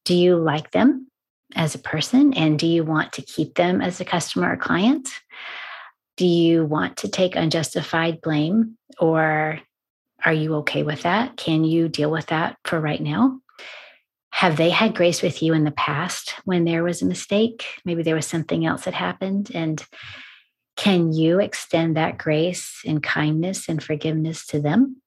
do 0.05 0.15
you 0.15 0.37
like 0.37 0.71
them 0.71 1.09
as 1.55 1.75
a 1.75 1.79
person? 1.79 2.33
And 2.33 2.57
do 2.57 2.67
you 2.67 2.83
want 2.83 3.13
to 3.13 3.21
keep 3.21 3.55
them 3.55 3.81
as 3.81 3.99
a 3.99 4.05
customer 4.05 4.53
or 4.53 4.57
client? 4.57 5.09
Do 6.17 6.25
you 6.25 6.65
want 6.65 6.97
to 6.97 7.07
take 7.07 7.35
unjustified 7.35 8.21
blame 8.21 8.77
or 8.99 9.59
are 10.25 10.33
you 10.33 10.55
okay 10.55 10.83
with 10.83 11.03
that? 11.03 11.37
Can 11.37 11.63
you 11.63 11.87
deal 11.87 12.11
with 12.11 12.27
that 12.27 12.57
for 12.65 12.79
right 12.79 13.01
now? 13.01 13.39
Have 14.39 14.55
they 14.55 14.69
had 14.69 14.95
grace 14.95 15.21
with 15.21 15.43
you 15.43 15.53
in 15.53 15.65
the 15.65 15.71
past 15.71 16.33
when 16.45 16.63
there 16.63 16.81
was 16.81 17.01
a 17.01 17.05
mistake? 17.05 17.65
Maybe 17.83 18.03
there 18.03 18.15
was 18.15 18.25
something 18.25 18.65
else 18.65 18.85
that 18.85 18.93
happened. 18.93 19.51
And 19.53 19.85
can 20.77 21.11
you 21.11 21.41
extend 21.41 21.97
that 21.97 22.17
grace 22.17 22.79
and 22.87 23.03
kindness 23.03 23.67
and 23.67 23.83
forgiveness 23.83 24.47
to 24.47 24.61
them? 24.61 25.01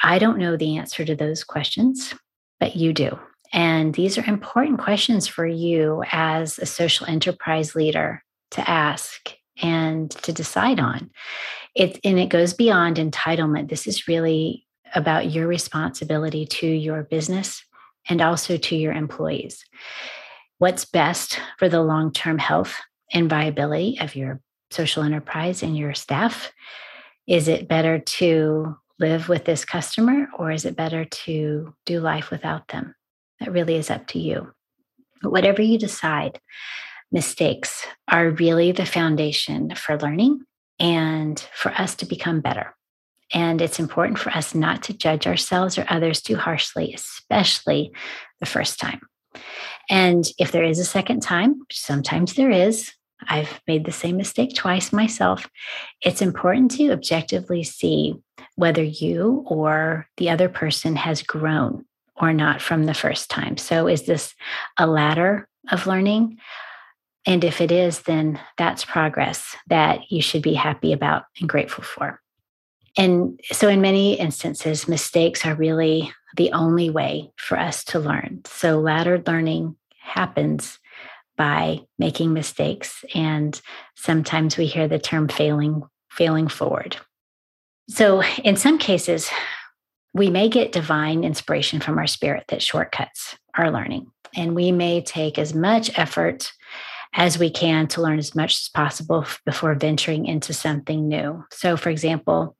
I 0.00 0.20
don't 0.20 0.38
know 0.38 0.56
the 0.56 0.76
answer 0.76 1.04
to 1.04 1.16
those 1.16 1.42
questions, 1.42 2.14
but 2.60 2.76
you 2.76 2.92
do. 2.92 3.18
And 3.52 3.92
these 3.92 4.18
are 4.18 4.24
important 4.24 4.78
questions 4.78 5.26
for 5.26 5.44
you 5.44 6.04
as 6.12 6.60
a 6.60 6.66
social 6.66 7.08
enterprise 7.08 7.74
leader 7.74 8.22
to 8.52 8.70
ask 8.70 9.34
and 9.62 10.12
to 10.12 10.32
decide 10.32 10.78
on. 10.78 11.10
It, 11.74 11.98
and 12.04 12.20
it 12.20 12.28
goes 12.28 12.54
beyond 12.54 12.98
entitlement. 12.98 13.68
This 13.68 13.88
is 13.88 14.06
really 14.06 14.64
about 14.94 15.32
your 15.32 15.48
responsibility 15.48 16.46
to 16.46 16.68
your 16.68 17.02
business 17.02 17.64
and 18.08 18.20
also 18.20 18.56
to 18.56 18.76
your 18.76 18.92
employees. 18.92 19.64
What's 20.58 20.84
best 20.84 21.40
for 21.58 21.68
the 21.68 21.82
long 21.82 22.12
term 22.12 22.38
health 22.38 22.80
and 23.12 23.28
viability 23.28 23.98
of 24.00 24.14
your 24.14 24.40
social 24.70 25.02
enterprise 25.02 25.62
and 25.62 25.76
your 25.76 25.94
staff? 25.94 26.52
Is 27.26 27.48
it 27.48 27.68
better 27.68 27.98
to 27.98 28.76
live 28.98 29.28
with 29.28 29.44
this 29.44 29.64
customer 29.64 30.28
or 30.38 30.50
is 30.50 30.64
it 30.64 30.76
better 30.76 31.04
to 31.04 31.74
do 31.86 32.00
life 32.00 32.30
without 32.30 32.68
them? 32.68 32.94
That 33.40 33.52
really 33.52 33.76
is 33.76 33.90
up 33.90 34.06
to 34.08 34.18
you. 34.18 34.52
But 35.22 35.32
whatever 35.32 35.62
you 35.62 35.78
decide, 35.78 36.40
mistakes 37.10 37.86
are 38.08 38.30
really 38.30 38.72
the 38.72 38.86
foundation 38.86 39.74
for 39.74 39.98
learning 39.98 40.42
and 40.78 41.38
for 41.54 41.72
us 41.72 41.94
to 41.96 42.06
become 42.06 42.40
better. 42.40 42.74
And 43.34 43.60
it's 43.60 43.80
important 43.80 44.18
for 44.18 44.30
us 44.30 44.54
not 44.54 44.84
to 44.84 44.94
judge 44.94 45.26
ourselves 45.26 45.76
or 45.76 45.84
others 45.88 46.22
too 46.22 46.36
harshly, 46.36 46.94
especially 46.94 47.92
the 48.38 48.46
first 48.46 48.78
time. 48.78 49.00
And 49.90 50.24
if 50.38 50.52
there 50.52 50.64
is 50.64 50.78
a 50.78 50.84
second 50.84 51.20
time, 51.20 51.62
sometimes 51.70 52.34
there 52.34 52.50
is, 52.50 52.92
I've 53.28 53.60
made 53.66 53.84
the 53.84 53.92
same 53.92 54.16
mistake 54.16 54.54
twice 54.54 54.92
myself. 54.92 55.48
It's 56.00 56.22
important 56.22 56.70
to 56.72 56.92
objectively 56.92 57.64
see 57.64 58.14
whether 58.54 58.82
you 58.82 59.44
or 59.46 60.06
the 60.16 60.30
other 60.30 60.48
person 60.48 60.94
has 60.96 61.22
grown 61.22 61.84
or 62.16 62.32
not 62.32 62.62
from 62.62 62.84
the 62.84 62.94
first 62.94 63.30
time. 63.30 63.56
So, 63.56 63.88
is 63.88 64.02
this 64.02 64.34
a 64.78 64.86
ladder 64.86 65.48
of 65.72 65.86
learning? 65.86 66.38
And 67.26 67.42
if 67.42 67.60
it 67.60 67.72
is, 67.72 68.02
then 68.02 68.38
that's 68.58 68.84
progress 68.84 69.56
that 69.68 70.12
you 70.12 70.22
should 70.22 70.42
be 70.42 70.54
happy 70.54 70.92
about 70.92 71.24
and 71.40 71.48
grateful 71.48 71.82
for. 71.82 72.20
And 72.96 73.40
so, 73.52 73.68
in 73.68 73.80
many 73.80 74.14
instances, 74.14 74.86
mistakes 74.86 75.44
are 75.44 75.54
really 75.54 76.12
the 76.36 76.52
only 76.52 76.90
way 76.90 77.32
for 77.36 77.58
us 77.58 77.84
to 77.84 77.98
learn. 77.98 78.42
So, 78.46 78.80
laddered 78.80 79.26
learning 79.26 79.76
happens 79.98 80.78
by 81.36 81.80
making 81.98 82.32
mistakes. 82.32 83.04
And 83.14 83.60
sometimes 83.96 84.56
we 84.56 84.66
hear 84.66 84.86
the 84.86 84.98
term 84.98 85.28
failing, 85.28 85.82
failing 86.10 86.48
forward. 86.48 86.96
So, 87.88 88.22
in 88.44 88.56
some 88.56 88.78
cases, 88.78 89.28
we 90.12 90.30
may 90.30 90.48
get 90.48 90.72
divine 90.72 91.24
inspiration 91.24 91.80
from 91.80 91.98
our 91.98 92.06
spirit 92.06 92.44
that 92.48 92.62
shortcuts 92.62 93.36
our 93.56 93.70
learning. 93.70 94.06
And 94.36 94.54
we 94.54 94.72
may 94.72 95.00
take 95.00 95.38
as 95.38 95.54
much 95.54 95.96
effort 95.98 96.52
as 97.14 97.38
we 97.38 97.48
can 97.48 97.86
to 97.86 98.02
learn 98.02 98.18
as 98.18 98.34
much 98.34 98.56
as 98.56 98.68
possible 98.68 99.24
before 99.46 99.74
venturing 99.74 100.26
into 100.26 100.52
something 100.52 101.08
new. 101.08 101.44
So, 101.52 101.76
for 101.76 101.88
example, 101.88 102.56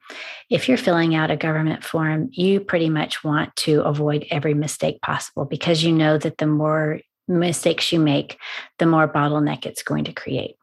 if 0.49 0.67
you're 0.67 0.77
filling 0.77 1.13
out 1.13 1.29
a 1.29 1.35
government 1.35 1.83
form, 1.83 2.29
you 2.31 2.61
pretty 2.61 2.89
much 2.89 3.23
want 3.23 3.53
to 3.57 3.81
avoid 3.81 4.25
every 4.31 4.53
mistake 4.53 5.01
possible 5.01 5.43
because 5.43 5.83
you 5.83 5.91
know 5.91 6.17
that 6.17 6.37
the 6.37 6.47
more 6.47 7.01
mistakes 7.27 7.91
you 7.91 7.99
make, 7.99 8.37
the 8.79 8.85
more 8.85 9.07
bottleneck 9.07 9.65
it's 9.65 9.83
going 9.83 10.05
to 10.05 10.13
create. 10.13 10.55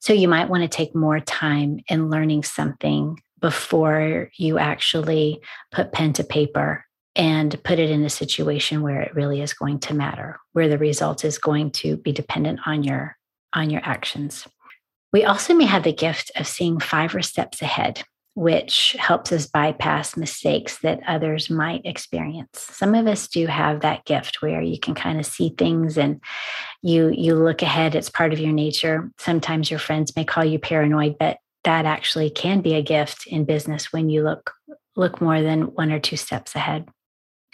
So, 0.00 0.14
you 0.14 0.26
might 0.26 0.48
want 0.48 0.62
to 0.62 0.68
take 0.68 0.94
more 0.94 1.20
time 1.20 1.80
in 1.88 2.08
learning 2.08 2.44
something 2.44 3.20
before 3.40 4.30
you 4.38 4.58
actually 4.58 5.40
put 5.70 5.92
pen 5.92 6.14
to 6.14 6.24
paper 6.24 6.86
and 7.14 7.62
put 7.62 7.78
it 7.78 7.90
in 7.90 8.04
a 8.04 8.10
situation 8.10 8.80
where 8.80 9.02
it 9.02 9.14
really 9.14 9.42
is 9.42 9.52
going 9.52 9.78
to 9.78 9.94
matter 9.94 10.40
where 10.52 10.68
the 10.68 10.78
result 10.78 11.24
is 11.24 11.38
going 11.38 11.70
to 11.70 11.96
be 11.98 12.10
dependent 12.10 12.58
on 12.66 12.82
your 12.82 13.16
on 13.54 13.70
your 13.70 13.82
actions. 13.84 14.46
We 15.12 15.24
also 15.24 15.54
may 15.54 15.66
have 15.66 15.84
the 15.84 15.92
gift 15.92 16.32
of 16.36 16.46
seeing 16.46 16.80
five 16.80 17.14
or 17.14 17.22
steps 17.22 17.62
ahead 17.62 18.02
which 18.34 18.96
helps 18.98 19.30
us 19.30 19.46
bypass 19.46 20.16
mistakes 20.16 20.78
that 20.78 21.00
others 21.06 21.48
might 21.48 21.86
experience. 21.86 22.48
Some 22.54 22.94
of 22.94 23.06
us 23.06 23.28
do 23.28 23.46
have 23.46 23.80
that 23.80 24.04
gift 24.04 24.42
where 24.42 24.60
you 24.60 24.78
can 24.78 24.94
kind 24.94 25.20
of 25.20 25.26
see 25.26 25.54
things 25.56 25.96
and 25.96 26.20
you 26.82 27.10
you 27.10 27.36
look 27.36 27.62
ahead 27.62 27.94
it's 27.94 28.10
part 28.10 28.32
of 28.32 28.40
your 28.40 28.52
nature. 28.52 29.10
Sometimes 29.18 29.70
your 29.70 29.78
friends 29.78 30.14
may 30.16 30.24
call 30.24 30.44
you 30.44 30.58
paranoid 30.58 31.16
but 31.18 31.38
that 31.62 31.86
actually 31.86 32.28
can 32.28 32.60
be 32.60 32.74
a 32.74 32.82
gift 32.82 33.26
in 33.26 33.44
business 33.44 33.92
when 33.92 34.10
you 34.10 34.22
look 34.24 34.52
look 34.96 35.20
more 35.20 35.40
than 35.40 35.74
one 35.74 35.92
or 35.92 36.00
two 36.00 36.16
steps 36.16 36.56
ahead. 36.56 36.88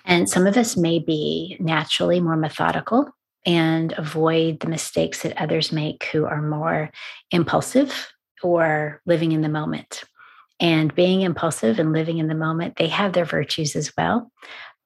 And 0.07 0.29
some 0.31 0.47
of 0.47 0.57
us 0.57 0.79
may 0.79 0.99
be 0.99 1.59
naturally 1.61 2.21
more 2.21 2.37
methodical 2.37 3.11
and 3.47 3.93
avoid 3.97 4.61
the 4.61 4.69
mistakes 4.69 5.23
that 5.23 5.41
others 5.41 5.73
make 5.73 6.05
who 6.05 6.25
are 6.25 6.43
more 6.43 6.91
impulsive 7.31 8.13
or 8.43 9.01
living 9.07 9.33
in 9.33 9.43
the 9.43 9.49
moment. 9.49 10.05
And 10.59 10.95
being 10.95 11.23
impulsive 11.23 11.79
and 11.79 11.93
living 11.93 12.19
in 12.19 12.29
the 12.29 12.35
moment, 12.35 12.77
they 12.77 12.89
have 12.89 13.15
their 13.15 13.25
virtues 13.25 13.75
as 13.75 13.93
well. 13.97 14.31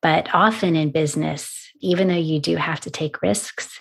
But 0.02 0.32
often 0.32 0.76
in 0.76 0.92
business, 0.92 1.70
even 1.80 2.08
though 2.08 2.14
you 2.14 2.38
do 2.38 2.56
have 2.56 2.80
to 2.80 2.90
take 2.90 3.23
risks, 3.23 3.80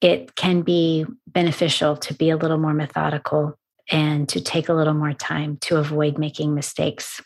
it 0.00 0.34
can 0.34 0.62
be 0.62 1.06
beneficial 1.26 1.96
to 1.96 2.14
be 2.14 2.30
a 2.30 2.36
little 2.36 2.58
more 2.58 2.74
methodical 2.74 3.56
and 3.90 4.28
to 4.28 4.40
take 4.40 4.68
a 4.68 4.74
little 4.74 4.94
more 4.94 5.12
time 5.12 5.56
to 5.62 5.76
avoid 5.76 6.18
making 6.18 6.54
mistakes 6.54 7.20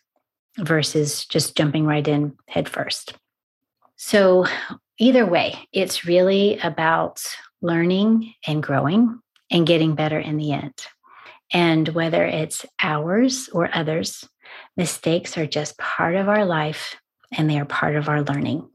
versus 0.59 1.27
just 1.27 1.57
jumping 1.57 1.85
right 1.85 2.07
in 2.07 2.37
head 2.49 2.69
first. 2.69 3.15
So, 3.97 4.47
either 4.99 5.27
way, 5.27 5.69
it's 5.73 6.05
really 6.05 6.59
about 6.59 7.23
learning 7.63 8.35
and 8.47 8.63
growing 8.63 9.21
and 9.51 9.67
getting 9.67 9.95
better 9.95 10.19
in 10.19 10.37
the 10.37 10.53
end. 10.53 10.75
And 11.53 11.89
whether 11.89 12.25
it's 12.25 12.67
ours 12.83 13.49
or 13.53 13.71
others, 13.73 14.29
mistakes 14.77 15.39
are 15.39 15.47
just 15.47 15.79
part 15.79 16.17
of 16.17 16.29
our 16.29 16.45
life 16.45 16.97
and 17.37 17.49
they 17.49 17.59
are 17.59 17.65
part 17.65 17.97
of 17.97 18.09
our 18.09 18.23
learning. 18.23 18.69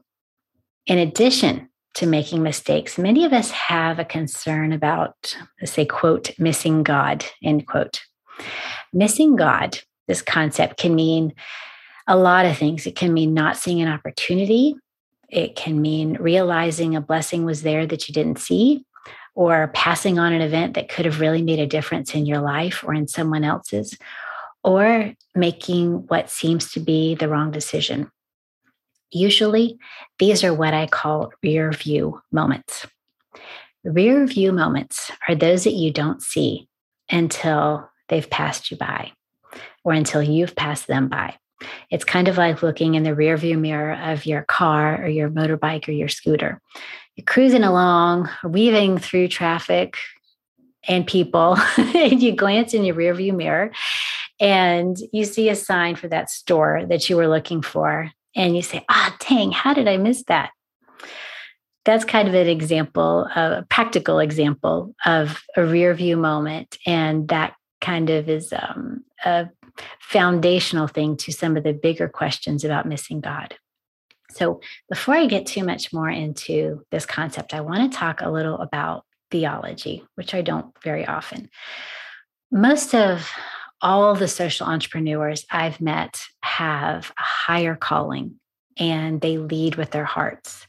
In 0.86 0.98
addition 0.98 1.68
to 1.94 2.06
making 2.06 2.42
mistakes, 2.42 2.98
many 2.98 3.24
of 3.24 3.32
us 3.32 3.50
have 3.50 3.98
a 3.98 4.04
concern 4.04 4.72
about, 4.72 5.36
let's 5.60 5.72
say, 5.72 5.84
quote, 5.84 6.30
missing 6.38 6.82
God, 6.82 7.24
end 7.42 7.66
quote. 7.66 8.02
Missing 8.92 9.36
God, 9.36 9.78
this 10.08 10.22
concept 10.22 10.78
can 10.78 10.94
mean 10.94 11.34
a 12.06 12.16
lot 12.16 12.46
of 12.46 12.56
things. 12.56 12.86
It 12.86 12.96
can 12.96 13.12
mean 13.12 13.34
not 13.34 13.56
seeing 13.56 13.80
an 13.80 13.88
opportunity. 13.88 14.74
It 15.32 15.56
can 15.56 15.80
mean 15.80 16.18
realizing 16.20 16.94
a 16.94 17.00
blessing 17.00 17.44
was 17.46 17.62
there 17.62 17.86
that 17.86 18.06
you 18.06 18.12
didn't 18.12 18.38
see, 18.38 18.84
or 19.34 19.68
passing 19.74 20.18
on 20.18 20.34
an 20.34 20.42
event 20.42 20.74
that 20.74 20.90
could 20.90 21.06
have 21.06 21.20
really 21.20 21.40
made 21.40 21.58
a 21.58 21.66
difference 21.66 22.14
in 22.14 22.26
your 22.26 22.40
life 22.40 22.84
or 22.84 22.92
in 22.92 23.08
someone 23.08 23.42
else's, 23.42 23.96
or 24.62 25.14
making 25.34 26.06
what 26.08 26.28
seems 26.28 26.70
to 26.72 26.80
be 26.80 27.14
the 27.14 27.28
wrong 27.28 27.50
decision. 27.50 28.10
Usually, 29.10 29.78
these 30.18 30.44
are 30.44 30.52
what 30.52 30.74
I 30.74 30.86
call 30.86 31.32
rear 31.42 31.72
view 31.72 32.20
moments. 32.30 32.86
Rear 33.84 34.26
view 34.26 34.52
moments 34.52 35.10
are 35.26 35.34
those 35.34 35.64
that 35.64 35.72
you 35.72 35.90
don't 35.90 36.22
see 36.22 36.68
until 37.10 37.90
they've 38.08 38.28
passed 38.28 38.70
you 38.70 38.76
by 38.76 39.12
or 39.82 39.94
until 39.94 40.22
you've 40.22 40.54
passed 40.54 40.86
them 40.86 41.08
by. 41.08 41.36
It's 41.90 42.04
kind 42.04 42.28
of 42.28 42.36
like 42.36 42.62
looking 42.62 42.94
in 42.94 43.02
the 43.02 43.14
rear 43.14 43.36
view 43.36 43.58
mirror 43.58 43.94
of 43.94 44.26
your 44.26 44.42
car 44.42 45.02
or 45.02 45.08
your 45.08 45.30
motorbike 45.30 45.88
or 45.88 45.92
your 45.92 46.08
scooter. 46.08 46.60
You're 47.16 47.24
cruising 47.24 47.64
along, 47.64 48.28
weaving 48.44 48.98
through 48.98 49.28
traffic 49.28 49.96
and 50.88 51.06
people, 51.06 51.56
and 51.76 52.22
you 52.22 52.34
glance 52.34 52.74
in 52.74 52.84
your 52.84 52.94
rear 52.94 53.14
view 53.14 53.32
mirror 53.32 53.72
and 54.42 54.96
you 55.12 55.24
see 55.24 55.48
a 55.48 55.54
sign 55.54 55.94
for 55.94 56.08
that 56.08 56.28
store 56.28 56.84
that 56.88 57.08
you 57.08 57.16
were 57.16 57.28
looking 57.28 57.62
for 57.62 58.10
and 58.34 58.56
you 58.56 58.62
say, 58.62 58.84
ah, 58.88 59.16
dang, 59.28 59.52
how 59.52 59.72
did 59.72 59.86
I 59.86 59.96
miss 59.96 60.24
that? 60.24 60.50
That's 61.84 62.04
kind 62.04 62.28
of 62.28 62.34
an 62.34 62.48
example, 62.48 63.28
a 63.36 63.64
practical 63.68 64.18
example 64.18 64.94
of 65.06 65.42
a 65.56 65.64
rear 65.64 65.94
view 65.94 66.16
moment. 66.16 66.76
And 66.86 67.28
that 67.28 67.54
kind 67.80 68.10
of 68.10 68.28
is 68.28 68.52
um, 68.52 69.04
a 69.24 69.48
foundational 70.00 70.86
thing 70.86 71.16
to 71.18 71.32
some 71.32 71.56
of 71.56 71.64
the 71.64 71.72
bigger 71.72 72.08
questions 72.08 72.64
about 72.64 72.86
missing 72.86 73.20
God. 73.20 73.56
So, 74.30 74.60
before 74.88 75.14
I 75.14 75.26
get 75.26 75.46
too 75.46 75.64
much 75.64 75.92
more 75.92 76.08
into 76.08 76.84
this 76.90 77.04
concept, 77.04 77.52
I 77.52 77.60
want 77.60 77.90
to 77.90 77.98
talk 77.98 78.20
a 78.20 78.30
little 78.30 78.58
about 78.58 79.04
theology, 79.30 80.04
which 80.14 80.34
I 80.34 80.42
don't 80.42 80.74
very 80.82 81.06
often. 81.06 81.50
Most 82.50 82.94
of 82.94 83.30
all 83.80 84.14
the 84.14 84.28
social 84.28 84.66
entrepreneurs 84.66 85.44
I've 85.50 85.80
met 85.80 86.22
have 86.42 87.12
a 87.18 87.22
higher 87.22 87.74
calling 87.74 88.38
and 88.78 89.20
they 89.20 89.38
lead 89.38 89.74
with 89.74 89.90
their 89.90 90.04
hearts. 90.04 90.66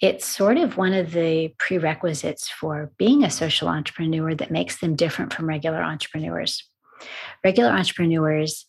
It's 0.00 0.24
sort 0.24 0.56
of 0.56 0.76
one 0.76 0.94
of 0.94 1.12
the 1.12 1.52
prerequisites 1.58 2.48
for 2.48 2.90
being 2.96 3.24
a 3.24 3.30
social 3.30 3.68
entrepreneur 3.68 4.34
that 4.34 4.50
makes 4.50 4.78
them 4.78 4.96
different 4.96 5.32
from 5.32 5.48
regular 5.48 5.82
entrepreneurs. 5.82 6.68
Regular 7.42 7.70
entrepreneurs, 7.70 8.66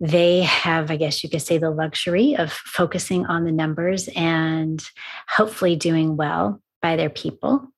they 0.00 0.42
have, 0.42 0.90
I 0.90 0.96
guess 0.96 1.22
you 1.22 1.30
could 1.30 1.42
say, 1.42 1.58
the 1.58 1.70
luxury 1.70 2.36
of 2.36 2.52
focusing 2.52 3.26
on 3.26 3.44
the 3.44 3.52
numbers 3.52 4.08
and 4.16 4.82
hopefully 5.28 5.76
doing 5.76 6.16
well 6.16 6.60
by 6.82 6.96
their 6.96 7.10
people. 7.10 7.68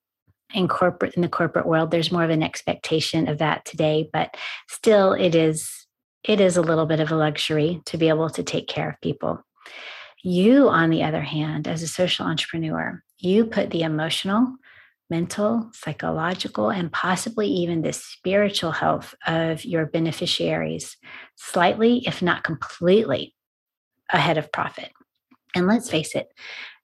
In 0.54 0.68
corporate 0.68 1.14
in 1.14 1.22
the 1.22 1.28
corporate 1.28 1.66
world 1.66 1.90
there's 1.90 2.12
more 2.12 2.22
of 2.22 2.30
an 2.30 2.42
expectation 2.42 3.28
of 3.28 3.38
that 3.38 3.64
today 3.64 4.08
but 4.12 4.36
still 4.68 5.12
it 5.12 5.34
is 5.34 5.86
it 6.22 6.40
is 6.40 6.56
a 6.56 6.62
little 6.62 6.86
bit 6.86 7.00
of 7.00 7.10
a 7.10 7.16
luxury 7.16 7.82
to 7.86 7.98
be 7.98 8.08
able 8.08 8.30
to 8.30 8.42
take 8.44 8.68
care 8.68 8.90
of 8.90 9.00
people. 9.00 9.44
You 10.22 10.68
on 10.68 10.90
the 10.90 11.02
other 11.02 11.20
hand 11.20 11.66
as 11.66 11.82
a 11.82 11.88
social 11.88 12.26
entrepreneur 12.26 13.02
you 13.18 13.44
put 13.44 13.70
the 13.70 13.82
emotional 13.82 14.54
mental 15.08 15.70
psychological 15.72 16.70
and 16.70 16.92
possibly 16.92 17.46
even 17.46 17.82
the 17.82 17.92
spiritual 17.92 18.72
health 18.72 19.14
of 19.26 19.64
your 19.64 19.86
beneficiaries 19.86 20.96
slightly 21.36 22.02
if 22.06 22.22
not 22.22 22.44
completely 22.44 23.34
ahead 24.10 24.38
of 24.38 24.50
profit 24.52 24.90
and 25.54 25.66
let's 25.66 25.90
face 25.90 26.14
it 26.14 26.28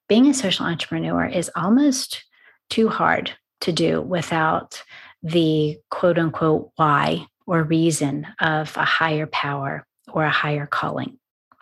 being 0.08 0.26
a 0.26 0.35
social 0.35 0.66
entrepreneur 0.66 1.26
is 1.26 1.50
almost 1.56 2.24
too 2.68 2.88
hard 2.88 3.32
to 3.61 3.72
do 3.72 4.00
without 4.00 4.82
the 5.22 5.78
quote 5.90 6.18
unquote 6.18 6.70
why 6.76 7.26
or 7.46 7.62
reason 7.62 8.26
of 8.40 8.76
a 8.76 8.85
higher 8.85 9.26
power 9.26 9.87
or 10.12 10.24
a 10.24 10.30
higher 10.30 10.66
calling. 10.66 11.18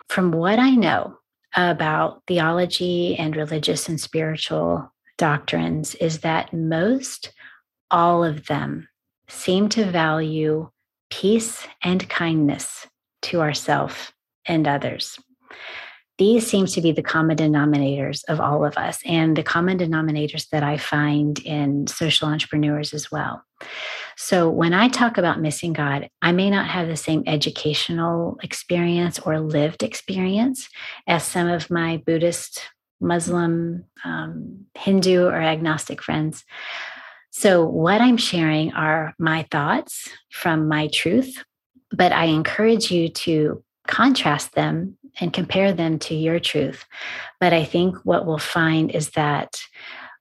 From 0.08 0.32
what 0.32 0.58
I 0.58 0.70
know 0.70 1.18
about 1.54 2.22
theology 2.26 3.16
and 3.16 3.36
religious 3.36 3.88
and 3.88 4.00
spiritual 4.00 4.92
doctrines, 5.20 5.94
is 5.96 6.20
that 6.20 6.52
most 6.52 7.32
all 7.90 8.24
of 8.24 8.46
them 8.46 8.88
seem 9.28 9.68
to 9.68 9.84
value 9.84 10.68
peace 11.10 11.66
and 11.82 12.08
kindness 12.08 12.86
to 13.22 13.40
ourselves 13.40 14.12
and 14.46 14.66
others 14.66 15.18
these 16.20 16.46
seem 16.46 16.66
to 16.66 16.82
be 16.82 16.92
the 16.92 17.02
common 17.02 17.34
denominators 17.34 18.24
of 18.28 18.40
all 18.40 18.62
of 18.62 18.76
us 18.76 19.00
and 19.06 19.34
the 19.34 19.42
common 19.42 19.78
denominators 19.78 20.50
that 20.50 20.62
I 20.62 20.76
find 20.76 21.38
in 21.38 21.86
social 21.86 22.28
entrepreneurs 22.28 22.92
as 22.92 23.10
well. 23.10 23.42
So 24.18 24.50
when 24.50 24.74
I 24.74 24.88
talk 24.88 25.16
about 25.16 25.40
missing 25.40 25.72
God, 25.72 26.10
I 26.20 26.32
may 26.32 26.50
not 26.50 26.66
have 26.66 26.88
the 26.88 26.96
same 26.96 27.22
educational 27.26 28.36
experience 28.42 29.18
or 29.18 29.40
lived 29.40 29.82
experience 29.82 30.68
as 31.06 31.24
some 31.24 31.48
of 31.48 31.70
my 31.70 31.96
Buddhist, 32.04 32.68
Muslim, 33.00 33.84
um, 34.04 34.66
Hindu, 34.76 35.26
or 35.26 35.40
agnostic 35.40 36.02
friends. 36.02 36.44
So, 37.30 37.64
what 37.64 38.00
I'm 38.00 38.16
sharing 38.16 38.72
are 38.72 39.14
my 39.18 39.46
thoughts 39.50 40.08
from 40.30 40.68
my 40.68 40.88
truth, 40.88 41.42
but 41.90 42.12
I 42.12 42.24
encourage 42.26 42.90
you 42.90 43.08
to 43.08 43.62
contrast 43.86 44.54
them 44.54 44.96
and 45.20 45.32
compare 45.32 45.72
them 45.72 45.98
to 45.98 46.14
your 46.14 46.38
truth. 46.38 46.84
But 47.40 47.52
I 47.52 47.64
think 47.64 47.96
what 48.04 48.26
we'll 48.26 48.38
find 48.38 48.90
is 48.90 49.10
that 49.10 49.60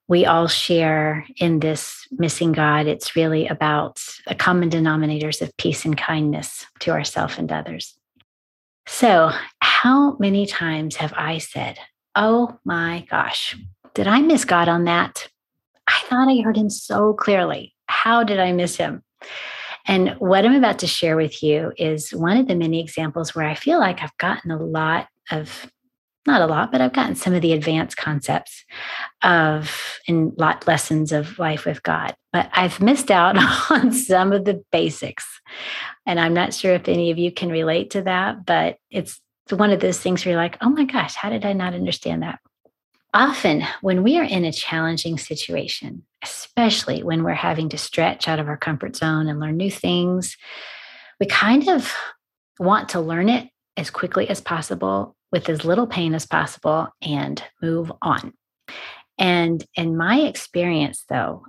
we 0.08 0.26
all 0.26 0.48
share 0.48 1.26
in 1.38 1.60
this 1.60 2.08
missing 2.12 2.52
God. 2.52 2.88
It's 2.88 3.16
really 3.16 3.48
about 3.48 4.04
the 4.28 4.34
common 4.34 4.70
denominators 4.70 5.42
of 5.42 5.56
peace 5.58 5.86
and 5.86 5.96
kindness 5.96 6.66
to 6.80 6.92
ourselves 6.92 7.38
and 7.38 7.52
others. 7.52 7.96
So, 8.88 9.32
how 9.62 10.18
many 10.18 10.48
times 10.48 10.96
have 10.96 11.14
I 11.16 11.38
said, 11.38 11.78
Oh 12.22 12.60
my 12.66 13.08
gosh, 13.10 13.56
did 13.94 14.06
I 14.06 14.20
miss 14.20 14.44
God 14.44 14.68
on 14.68 14.84
that? 14.84 15.30
I 15.88 16.02
thought 16.10 16.28
I 16.28 16.42
heard 16.42 16.58
him 16.58 16.70
so 16.70 17.14
clearly. 17.14 17.74
How 17.86 18.26
did 18.26 18.42
I 18.42 18.52
miss 18.52 18.76
him? 18.76 19.04
And 19.88 20.10
what 20.20 20.44
I'm 20.44 20.54
about 20.54 20.80
to 20.80 20.88
share 20.88 21.16
with 21.16 21.42
you 21.42 21.72
is 21.78 22.10
one 22.10 22.36
of 22.36 22.50
the 22.50 22.56
many 22.56 22.82
examples 22.82 23.34
where 23.34 23.48
I 23.48 23.56
feel 23.56 23.80
like 23.80 24.04
I've 24.04 24.18
gotten 24.18 24.52
a 24.52 24.62
lot 24.62 25.08
of 25.32 25.72
not 26.28 26.42
a 26.42 26.46
lot, 26.46 26.74
but 26.74 26.82
I've 26.82 26.92
gotten 26.92 27.16
some 27.16 27.34
of 27.34 27.42
the 27.42 27.54
advanced 27.54 27.96
concepts 27.96 28.66
of 29.24 29.98
in 30.06 30.34
lot 30.38 30.68
lessons 30.68 31.14
of 31.14 31.40
life 31.40 31.66
with 31.66 31.82
God. 31.84 32.16
But 32.34 32.50
I've 32.52 32.82
missed 32.82 33.10
out 33.10 33.38
on 33.72 33.94
some 33.94 34.34
of 34.34 34.44
the 34.44 34.62
basics. 34.74 35.26
And 36.06 36.20
I'm 36.20 36.34
not 36.34 36.54
sure 36.54 36.74
if 36.74 36.90
any 36.90 37.12
of 37.12 37.18
you 37.18 37.32
can 37.32 37.50
relate 37.50 37.92
to 37.92 38.02
that, 38.02 38.46
but 38.46 38.76
it's 38.92 39.22
one 39.56 39.72
of 39.72 39.80
those 39.80 40.00
things 40.00 40.26
where 40.26 40.34
you're 40.34 40.42
like, 40.42 40.58
oh 40.62 40.70
my 40.70 40.86
gosh, 40.86 41.16
how 41.16 41.30
did 41.30 41.46
I 41.46 41.54
not 41.54 41.74
understand 41.74 42.24
that? 42.24 42.40
Often, 43.14 43.64
when 43.82 44.04
we 44.04 44.20
are 44.20 44.24
in 44.24 44.46
a 44.46 44.52
challenging 44.52 45.18
situation, 45.18 46.04
especially 46.24 47.02
when 47.02 47.24
we're 47.24 47.34
having 47.34 47.70
to 47.70 47.78
stretch 47.78 48.28
out 48.28 48.40
of 48.40 48.48
our 48.48 48.58
comfort 48.58 48.96
zone 48.96 49.28
and 49.28 49.40
learn 49.40 49.58
new 49.58 49.72
things, 49.72 50.38
we 51.20 51.26
kind 51.26 51.68
of 51.70 51.92
want 52.60 52.90
to 52.90 53.00
learn 53.00 53.30
it 53.30 53.50
as 53.78 53.90
quickly 53.90 54.30
as 54.30 54.42
possible 54.42 55.16
with 55.32 55.50
as 55.50 55.66
little 55.66 55.88
pain 55.88 56.14
as 56.14 56.28
possible 56.28 56.88
and 57.02 57.44
move 57.62 57.92
on. 58.02 58.34
And 59.18 59.66
in 59.76 59.98
my 59.98 60.20
experience, 60.22 61.06
though, 61.10 61.46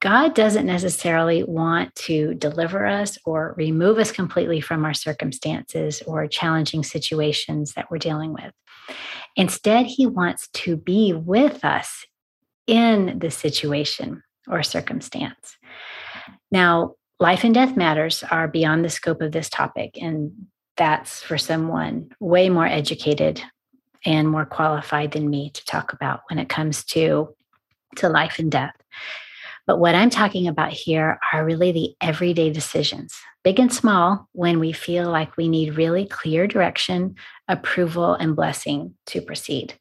God 0.00 0.34
doesn't 0.34 0.66
necessarily 0.66 1.42
want 1.42 1.94
to 1.96 2.34
deliver 2.34 2.86
us 2.86 3.18
or 3.24 3.54
remove 3.56 3.98
us 3.98 4.12
completely 4.12 4.60
from 4.60 4.84
our 4.84 4.94
circumstances 4.94 6.02
or 6.06 6.26
challenging 6.28 6.84
situations 6.84 7.72
that 7.72 7.90
we're 7.90 7.98
dealing 7.98 8.32
with. 8.32 8.52
Instead, 9.34 9.86
He 9.86 10.06
wants 10.06 10.48
to 10.48 10.76
be 10.76 11.12
with 11.12 11.64
us 11.64 12.04
in 12.66 13.18
the 13.18 13.30
situation 13.30 14.22
or 14.46 14.62
circumstance. 14.62 15.56
Now, 16.52 16.94
life 17.18 17.42
and 17.42 17.54
death 17.54 17.76
matters 17.76 18.22
are 18.30 18.46
beyond 18.46 18.84
the 18.84 18.90
scope 18.90 19.20
of 19.20 19.32
this 19.32 19.48
topic, 19.48 19.98
and 20.00 20.30
that's 20.76 21.22
for 21.22 21.38
someone 21.38 22.10
way 22.20 22.48
more 22.50 22.66
educated 22.66 23.42
and 24.04 24.28
more 24.28 24.46
qualified 24.46 25.10
than 25.10 25.28
me 25.28 25.50
to 25.50 25.64
talk 25.64 25.92
about 25.92 26.20
when 26.30 26.38
it 26.38 26.48
comes 26.48 26.84
to, 26.84 27.34
to 27.96 28.08
life 28.08 28.38
and 28.38 28.52
death. 28.52 28.74
But 29.68 29.80
what 29.80 29.94
I'm 29.94 30.08
talking 30.08 30.48
about 30.48 30.72
here 30.72 31.20
are 31.30 31.44
really 31.44 31.72
the 31.72 31.94
everyday 32.00 32.48
decisions, 32.48 33.14
big 33.44 33.60
and 33.60 33.70
small, 33.70 34.26
when 34.32 34.60
we 34.60 34.72
feel 34.72 35.10
like 35.10 35.36
we 35.36 35.46
need 35.46 35.76
really 35.76 36.06
clear 36.06 36.46
direction, 36.46 37.16
approval, 37.48 38.14
and 38.14 38.34
blessing 38.34 38.94
to 39.08 39.20
proceed. 39.20 39.74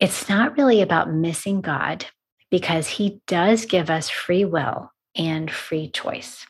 It's 0.00 0.28
not 0.28 0.58
really 0.58 0.82
about 0.82 1.12
missing 1.12 1.60
God 1.60 2.06
because 2.50 2.88
He 2.88 3.20
does 3.28 3.66
give 3.66 3.88
us 3.88 4.10
free 4.10 4.44
will 4.44 4.90
and 5.14 5.48
free 5.48 5.90
choice. 5.90 6.44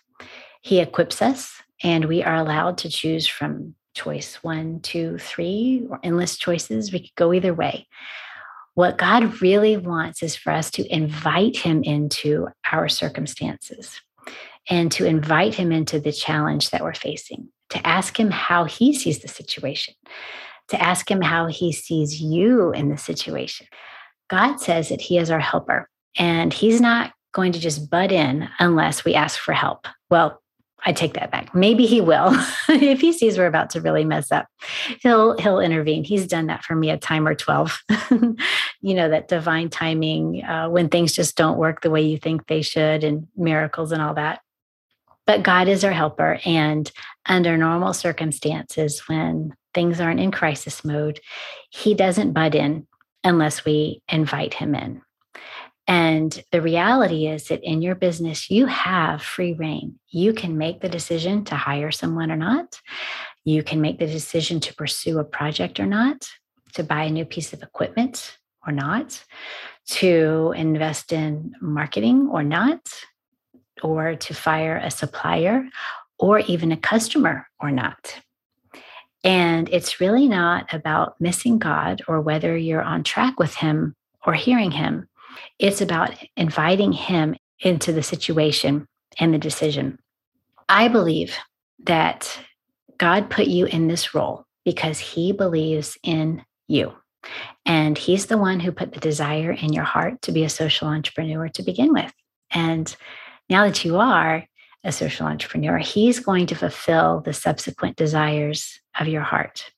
He 0.63 0.81
equips 0.81 1.21
us, 1.21 1.61
and 1.85 2.07
we 2.07 2.23
are 2.23 2.37
allowed 2.37 2.79
to 2.79 2.89
choose 2.89 3.27
from 3.27 3.75
choice 3.93 4.37
one, 4.37 4.81
two, 4.81 5.19
three, 5.19 5.87
or 5.91 6.01
endless 6.03 6.39
choices. 6.39 6.95
We 6.95 7.01
could 7.01 7.15
go 7.15 7.35
either 7.35 7.53
way. 7.53 7.87
What 8.79 8.97
God 8.97 9.43
really 9.43 9.77
wants 9.77 10.23
is 10.23 10.37
for 10.37 10.53
us 10.53 10.71
to 10.71 10.87
invite 10.87 11.57
Him 11.57 11.83
into 11.83 12.47
our 12.71 12.89
circumstances 12.89 14.01
and 14.71 14.93
to 14.93 15.05
invite 15.05 15.57
Him 15.57 15.73
into 15.73 15.99
the 15.99 16.13
challenge 16.13 16.71
that 16.71 16.85
we're 16.85 16.95
facing, 16.95 17.49
to 17.71 17.85
ask 17.85 18.17
Him 18.21 18.31
how 18.31 18.67
He 18.67 18.95
sees 18.95 19.19
the 19.19 19.27
situation, 19.27 19.95
to 20.69 20.81
ask 20.81 21.11
Him 21.11 21.21
how 21.21 21.49
He 21.49 21.73
sees 21.73 22.23
you 22.23 22.71
in 22.71 22.89
the 22.89 22.97
situation. 22.97 23.67
God 24.31 24.59
says 24.59 24.91
that 24.91 25.01
He 25.01 25.19
is 25.19 25.29
our 25.29 25.41
helper 25.41 25.89
and 26.17 26.53
He's 26.53 26.81
not 26.81 27.13
going 27.33 27.51
to 27.51 27.59
just 27.59 27.91
butt 27.91 28.13
in 28.13 28.49
unless 28.61 29.05
we 29.05 29.17
ask 29.17 29.41
for 29.41 29.55
help. 29.55 29.89
Well, 30.09 30.41
I 30.85 30.93
take 30.93 31.15
that 31.15 31.31
back. 31.31 31.55
Maybe 31.55 31.87
he 31.87 32.01
will. 32.01 32.31
if 32.69 33.01
he 33.01 33.13
sees 33.13 33.37
we're 33.37 33.47
about 33.47 33.71
to 33.71 33.81
really 33.81 34.05
mess 34.05 34.31
up, 34.31 34.47
he'll 35.03 35.37
he'll 35.39 35.61
intervene. 35.61 36.05
He's 36.05 36.27
done 36.27 36.47
that 36.47 36.65
for 36.65 36.77
me 36.77 36.91
a 36.91 36.97
time 36.97 37.27
or 37.27 37.35
12. 37.35 37.83
you 38.81 38.95
know, 38.95 39.09
that 39.09 39.29
divine 39.29 39.71
timing 39.71 40.45
uh, 40.45 40.69
when 40.69 40.89
things 40.89 41.13
just 41.13 41.37
don't 41.37 41.59
work 41.59 41.83
the 41.83 41.91
way 41.91 42.03
you 42.03 42.17
think 42.19 42.47
they 42.47 42.63
should 42.63 43.05
and 43.05 43.27
miracles 43.37 43.93
and 43.93 44.01
all 44.01 44.15
that. 44.15 44.41
But 45.27 45.43
God 45.43 45.69
is 45.69 45.85
our 45.85 45.93
helper 45.93 46.41
and 46.45 46.91
under 47.27 47.59
normal 47.59 47.93
circumstances 47.93 49.01
when 49.09 49.55
things 49.75 50.01
aren't 50.01 50.21
in 50.21 50.31
crisis 50.31 50.85
mode, 50.85 51.21
he 51.71 51.95
doesn't 51.95 52.33
butt 52.33 52.55
in 52.55 52.87
unless 53.25 53.65
we 53.65 54.01
invite 54.09 54.55
him 54.55 54.75
in. 54.75 55.03
And 55.89 56.45
the 56.53 56.61
reality 56.61 57.27
is 57.27 57.49
that 57.49 57.65
in 57.65 57.81
your 57.81 57.95
business, 57.95 58.51
you 58.51 58.67
have 58.67 59.23
free 59.23 59.55
rein. 59.55 59.99
You 60.11 60.35
can 60.35 60.59
make 60.59 60.83
the 60.83 60.89
decision 60.89 61.45
to 61.45 61.57
hire 61.57 61.91
someone 61.91 62.31
or 62.31 62.37
not. 62.37 62.79
You 63.45 63.63
can 63.63 63.81
make 63.81 63.99
the 63.99 64.07
decision 64.07 64.61
to 64.61 64.75
pursue 64.75 65.19
a 65.19 65.25
project 65.25 65.81
or 65.81 65.87
not, 65.87 66.29
to 66.75 66.85
buy 66.85 67.05
a 67.05 67.11
new 67.11 67.25
piece 67.25 67.55
of 67.55 67.63
equipment 67.63 68.37
or 68.67 68.73
not, 68.73 69.25
to 69.87 70.53
invest 70.55 71.11
in 71.11 71.55
marketing 71.63 72.29
or 72.31 72.43
not, 72.43 72.87
or 73.83 74.15
to 74.15 74.35
fire 74.35 74.77
a 74.77 74.91
supplier 74.91 75.65
or 76.19 76.41
even 76.41 76.71
a 76.71 76.77
customer 76.77 77.49
or 77.61 77.71
not. 77.71 78.21
And 79.25 79.71
it's 79.71 80.01
really 80.01 80.29
not 80.29 80.73
about 80.75 81.19
missing 81.19 81.59
God 81.59 82.03
or 82.07 82.21
whether 82.21 82.57
you're 82.57 82.83
on 82.83 83.05
track 83.05 83.39
with 83.39 83.55
Him 83.55 83.97
or 84.27 84.35
hearing 84.35 84.73
Him. 84.73 85.09
It's 85.59 85.81
about 85.81 86.13
inviting 86.37 86.93
him 86.93 87.37
into 87.61 87.93
the 87.93 88.03
situation 88.03 88.87
and 89.19 89.35
the 89.35 89.39
decision. 89.39 89.99
I 90.69 90.89
believe 90.89 91.37
that 91.85 92.39
God 92.99 93.31
put 93.31 93.47
you 93.47 93.67
in 93.67 93.89
this 93.89 94.15
role 94.15 94.45
because 94.65 94.99
he 94.99 95.33
believes 95.33 95.97
in 96.03 96.45
you. 96.67 96.93
And 97.65 97.97
he's 97.97 98.27
the 98.27 98.39
one 98.39 98.61
who 98.61 98.73
put 98.73 98.93
the 98.93 99.01
desire 99.01 99.53
in 99.53 99.73
your 99.73 99.85
heart 99.85 100.23
to 100.23 100.33
be 100.33 100.45
a 100.45 100.49
social 100.49 100.89
entrepreneur 100.89 101.49
to 101.49 101.63
begin 101.63 101.93
with. 101.93 102.13
And 102.51 102.95
now 103.49 103.65
that 103.65 103.85
you 103.85 103.97
are 103.97 104.45
a 104.85 104.93
social 104.93 105.27
entrepreneur, 105.27 105.79
he's 105.79 106.21
going 106.21 106.47
to 106.47 106.55
fulfill 106.55 107.21
the 107.21 107.33
subsequent 107.33 107.97
desires 107.97 108.81
of 108.99 109.09
your 109.09 109.23
heart. 109.23 109.71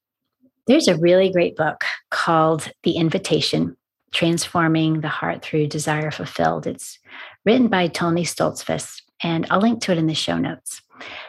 There's 0.66 0.88
a 0.88 0.99
really 0.99 1.33
great 1.33 1.57
book 1.57 1.85
called 2.11 2.70
The 2.83 2.92
Invitation 2.92 3.77
Transforming 4.12 5.01
the 5.01 5.09
Heart 5.09 5.42
Through 5.42 5.68
Desire 5.68 6.11
Fulfilled. 6.11 6.66
It's 6.66 6.99
written 7.44 7.68
by 7.68 7.87
Tony 7.87 8.25
Stoltzfus, 8.25 9.03
and 9.23 9.46
I'll 9.51 9.61
link 9.61 9.81
to 9.83 9.92
it 9.92 9.99
in 9.99 10.07
the 10.07 10.14
show 10.14 10.38
notes. 10.38 10.83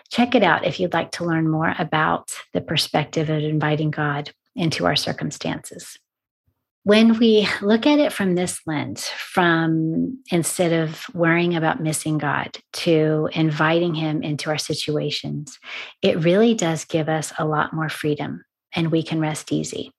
Check 0.10 0.36
it 0.36 0.44
out 0.44 0.66
if 0.66 0.80
you'd 0.80 0.94
like 0.94 1.12
to 1.12 1.26
learn 1.26 1.50
more 1.50 1.74
about 1.78 2.32
the 2.54 2.62
perspective 2.62 3.30
of 3.30 3.44
inviting 3.44 3.92
God 3.92 4.32
into 4.56 4.86
our 4.86 4.96
circumstances. 4.96 5.98
When 6.84 7.20
we 7.20 7.48
look 7.62 7.86
at 7.86 8.00
it 8.00 8.12
from 8.12 8.34
this 8.34 8.60
lens, 8.66 9.08
from 9.08 10.18
instead 10.32 10.74
of 10.74 11.06
worrying 11.14 11.56
about 11.56 11.84
missing 11.84 12.18
God 12.18 12.58
to 12.74 13.30
inviting 13.34 13.94
Him 13.94 14.24
into 14.24 14.50
our 14.50 14.58
situations, 14.58 15.60
it 16.02 16.24
really 16.24 16.56
does 16.56 16.86
give 16.86 17.08
us 17.08 17.32
a 17.38 17.46
lot 17.46 17.72
more 17.72 17.90
freedom 17.90 18.44
and 18.74 18.92
we 18.92 19.04
can 19.04 19.20
rest 19.20 19.52
easy 19.52 19.94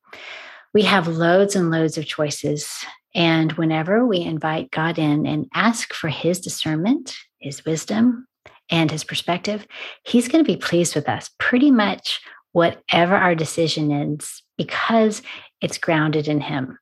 we 0.74 0.82
have 0.82 1.08
loads 1.08 1.54
and 1.54 1.70
loads 1.70 1.98
of 1.98 2.06
choices. 2.06 2.84
And 3.14 3.52
whenever 3.52 4.06
we 4.06 4.20
invite 4.20 4.70
God 4.70 4.98
in 4.98 5.26
and 5.26 5.46
ask 5.54 5.92
for 5.92 6.08
his 6.08 6.40
discernment, 6.40 7.14
his 7.38 7.64
wisdom, 7.64 8.26
and 8.70 8.90
his 8.90 9.04
perspective, 9.04 9.66
he's 10.04 10.28
going 10.28 10.42
to 10.42 10.50
be 10.50 10.56
pleased 10.56 10.94
with 10.94 11.08
us 11.08 11.30
pretty 11.38 11.70
much 11.70 12.20
whatever 12.52 13.14
our 13.14 13.34
decision 13.34 13.90
is 13.90 14.42
because 14.56 15.20
it's 15.60 15.78
grounded 15.78 16.26
in 16.26 16.40
him. 16.40 16.78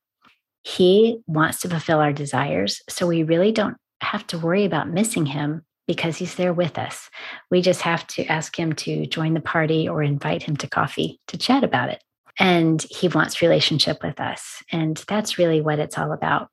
He 0.62 1.20
wants 1.26 1.60
to 1.60 1.68
fulfill 1.68 1.98
our 1.98 2.12
desires. 2.12 2.80
So 2.88 3.06
we 3.06 3.22
really 3.22 3.50
don't 3.50 3.76
have 4.02 4.26
to 4.28 4.38
worry 4.38 4.64
about 4.64 4.90
missing 4.90 5.26
him 5.26 5.62
because 5.88 6.16
he's 6.16 6.36
there 6.36 6.52
with 6.52 6.78
us. 6.78 7.10
We 7.50 7.60
just 7.60 7.82
have 7.82 8.06
to 8.08 8.24
ask 8.26 8.56
him 8.56 8.74
to 8.74 9.06
join 9.06 9.34
the 9.34 9.40
party 9.40 9.88
or 9.88 10.02
invite 10.02 10.44
him 10.44 10.56
to 10.58 10.68
coffee 10.68 11.18
to 11.28 11.38
chat 11.38 11.64
about 11.64 11.88
it 11.88 12.02
and 12.38 12.82
he 12.90 13.08
wants 13.08 13.42
relationship 13.42 14.02
with 14.02 14.20
us 14.20 14.62
and 14.72 15.02
that's 15.08 15.38
really 15.38 15.60
what 15.60 15.78
it's 15.78 15.98
all 15.98 16.12
about. 16.12 16.50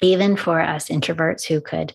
Even 0.00 0.36
for 0.36 0.60
us 0.60 0.88
introverts 0.88 1.44
who 1.44 1.60
could 1.60 1.92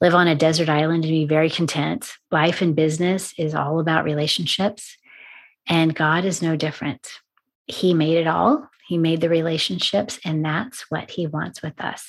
live 0.00 0.14
on 0.14 0.28
a 0.28 0.34
desert 0.34 0.68
island 0.68 1.04
and 1.04 1.10
be 1.12 1.26
very 1.26 1.50
content 1.50 2.12
life 2.30 2.62
and 2.62 2.74
business 2.74 3.34
is 3.38 3.54
all 3.54 3.78
about 3.80 4.04
relationships 4.04 4.96
and 5.66 5.94
god 5.94 6.24
is 6.24 6.42
no 6.42 6.56
different. 6.56 7.08
He 7.66 7.94
made 7.94 8.18
it 8.18 8.26
all. 8.26 8.68
He 8.88 8.98
made 8.98 9.20
the 9.20 9.28
relationships 9.28 10.18
and 10.24 10.44
that's 10.44 10.90
what 10.90 11.10
he 11.10 11.26
wants 11.26 11.62
with 11.62 11.80
us. 11.80 12.04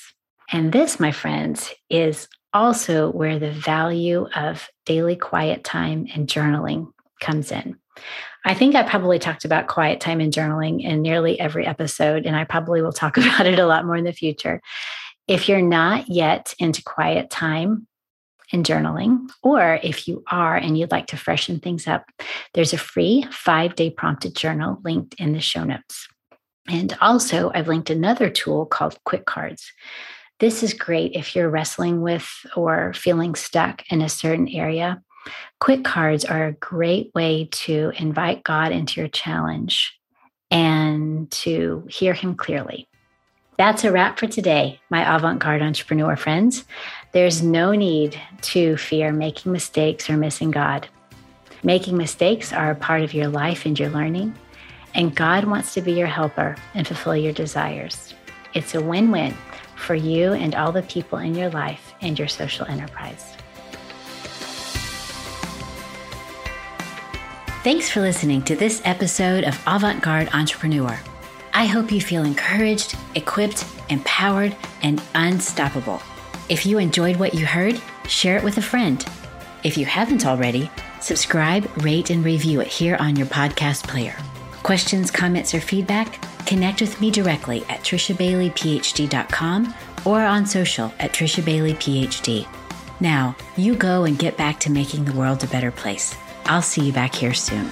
And 0.50 0.72
this 0.72 1.00
my 1.00 1.12
friends 1.12 1.72
is 1.88 2.28
also 2.52 3.10
where 3.10 3.38
the 3.38 3.50
value 3.50 4.28
of 4.36 4.68
daily 4.86 5.16
quiet 5.16 5.64
time 5.64 6.06
and 6.14 6.28
journaling 6.28 6.92
comes 7.20 7.50
in 7.50 7.76
I 8.44 8.54
think 8.54 8.74
I 8.74 8.82
probably 8.82 9.18
talked 9.18 9.44
about 9.44 9.68
quiet 9.68 10.00
time 10.00 10.20
and 10.20 10.32
journaling 10.32 10.82
in 10.82 11.00
nearly 11.00 11.40
every 11.40 11.66
episode, 11.66 12.26
and 12.26 12.36
I 12.36 12.44
probably 12.44 12.82
will 12.82 12.92
talk 12.92 13.16
about 13.18 13.46
it 13.46 13.58
a 13.58 13.66
lot 13.66 13.86
more 13.86 13.96
in 13.96 14.04
the 14.04 14.12
future. 14.12 14.60
If 15.26 15.48
you're 15.48 15.62
not 15.62 16.08
yet 16.08 16.54
into 16.58 16.82
quiet 16.82 17.30
time 17.30 17.86
and 18.52 18.64
journaling, 18.64 19.30
or 19.42 19.80
if 19.82 20.06
you 20.06 20.22
are 20.30 20.56
and 20.56 20.76
you'd 20.76 20.90
like 20.90 21.06
to 21.06 21.16
freshen 21.16 21.58
things 21.58 21.86
up, 21.86 22.04
there's 22.52 22.74
a 22.74 22.78
free 22.78 23.26
five 23.30 23.74
day 23.74 23.90
prompted 23.90 24.36
journal 24.36 24.78
linked 24.84 25.14
in 25.14 25.32
the 25.32 25.40
show 25.40 25.64
notes. 25.64 26.06
And 26.68 26.96
also, 27.00 27.50
I've 27.54 27.68
linked 27.68 27.90
another 27.90 28.30
tool 28.30 28.66
called 28.66 28.98
Quick 29.04 29.24
Cards. 29.26 29.70
This 30.40 30.62
is 30.62 30.74
great 30.74 31.12
if 31.14 31.34
you're 31.34 31.48
wrestling 31.48 32.02
with 32.02 32.28
or 32.56 32.92
feeling 32.94 33.34
stuck 33.34 33.82
in 33.90 34.02
a 34.02 34.08
certain 34.08 34.48
area 34.48 35.02
Quick 35.60 35.84
cards 35.84 36.24
are 36.24 36.46
a 36.46 36.52
great 36.52 37.14
way 37.14 37.48
to 37.50 37.92
invite 37.96 38.44
God 38.44 38.72
into 38.72 39.00
your 39.00 39.08
challenge 39.08 39.98
and 40.50 41.30
to 41.30 41.86
hear 41.88 42.12
Him 42.12 42.34
clearly. 42.34 42.88
That's 43.56 43.84
a 43.84 43.92
wrap 43.92 44.18
for 44.18 44.26
today, 44.26 44.80
my 44.90 45.16
avant 45.16 45.38
garde 45.38 45.62
entrepreneur 45.62 46.16
friends. 46.16 46.64
There's 47.12 47.42
no 47.42 47.72
need 47.72 48.20
to 48.42 48.76
fear 48.76 49.12
making 49.12 49.52
mistakes 49.52 50.10
or 50.10 50.16
missing 50.16 50.50
God. 50.50 50.88
Making 51.62 51.96
mistakes 51.96 52.52
are 52.52 52.72
a 52.72 52.76
part 52.76 53.02
of 53.02 53.14
your 53.14 53.28
life 53.28 53.64
and 53.64 53.78
your 53.78 53.90
learning, 53.90 54.34
and 54.94 55.14
God 55.14 55.44
wants 55.44 55.72
to 55.74 55.80
be 55.80 55.92
your 55.92 56.08
helper 56.08 56.56
and 56.74 56.86
fulfill 56.86 57.16
your 57.16 57.32
desires. 57.32 58.12
It's 58.54 58.74
a 58.74 58.82
win 58.82 59.10
win 59.10 59.34
for 59.76 59.94
you 59.94 60.32
and 60.32 60.54
all 60.54 60.72
the 60.72 60.82
people 60.82 61.18
in 61.18 61.34
your 61.34 61.50
life 61.50 61.94
and 62.00 62.18
your 62.18 62.28
social 62.28 62.66
enterprise. 62.66 63.34
Thanks 67.64 67.88
for 67.88 68.02
listening 68.02 68.42
to 68.42 68.54
this 68.54 68.82
episode 68.84 69.44
of 69.44 69.58
Avant 69.66 70.02
Garde 70.02 70.28
Entrepreneur. 70.34 71.00
I 71.54 71.64
hope 71.64 71.90
you 71.90 71.98
feel 71.98 72.22
encouraged, 72.22 72.94
equipped, 73.14 73.64
empowered, 73.88 74.54
and 74.82 75.00
unstoppable. 75.14 76.02
If 76.50 76.66
you 76.66 76.76
enjoyed 76.76 77.16
what 77.16 77.32
you 77.32 77.46
heard, 77.46 77.80
share 78.06 78.36
it 78.36 78.44
with 78.44 78.58
a 78.58 78.62
friend. 78.62 79.02
If 79.62 79.78
you 79.78 79.86
haven't 79.86 80.26
already, 80.26 80.70
subscribe, 81.00 81.70
rate, 81.82 82.10
and 82.10 82.22
review 82.22 82.60
it 82.60 82.66
here 82.66 82.98
on 83.00 83.16
your 83.16 83.28
podcast 83.28 83.88
player. 83.88 84.14
Questions, 84.62 85.10
comments, 85.10 85.54
or 85.54 85.60
feedback? 85.62 86.20
Connect 86.44 86.82
with 86.82 87.00
me 87.00 87.10
directly 87.10 87.64
at 87.70 87.80
trishabaileyphd.com 87.80 89.74
or 90.04 90.20
on 90.20 90.44
social 90.44 90.92
at 90.98 91.14
trishabaileyphd. 91.14 92.46
Now, 93.00 93.34
you 93.56 93.74
go 93.74 94.04
and 94.04 94.18
get 94.18 94.36
back 94.36 94.60
to 94.60 94.70
making 94.70 95.06
the 95.06 95.16
world 95.18 95.42
a 95.42 95.46
better 95.46 95.70
place. 95.70 96.14
I'll 96.46 96.62
see 96.62 96.82
you 96.82 96.92
back 96.92 97.14
here 97.14 97.34
soon. 97.34 97.70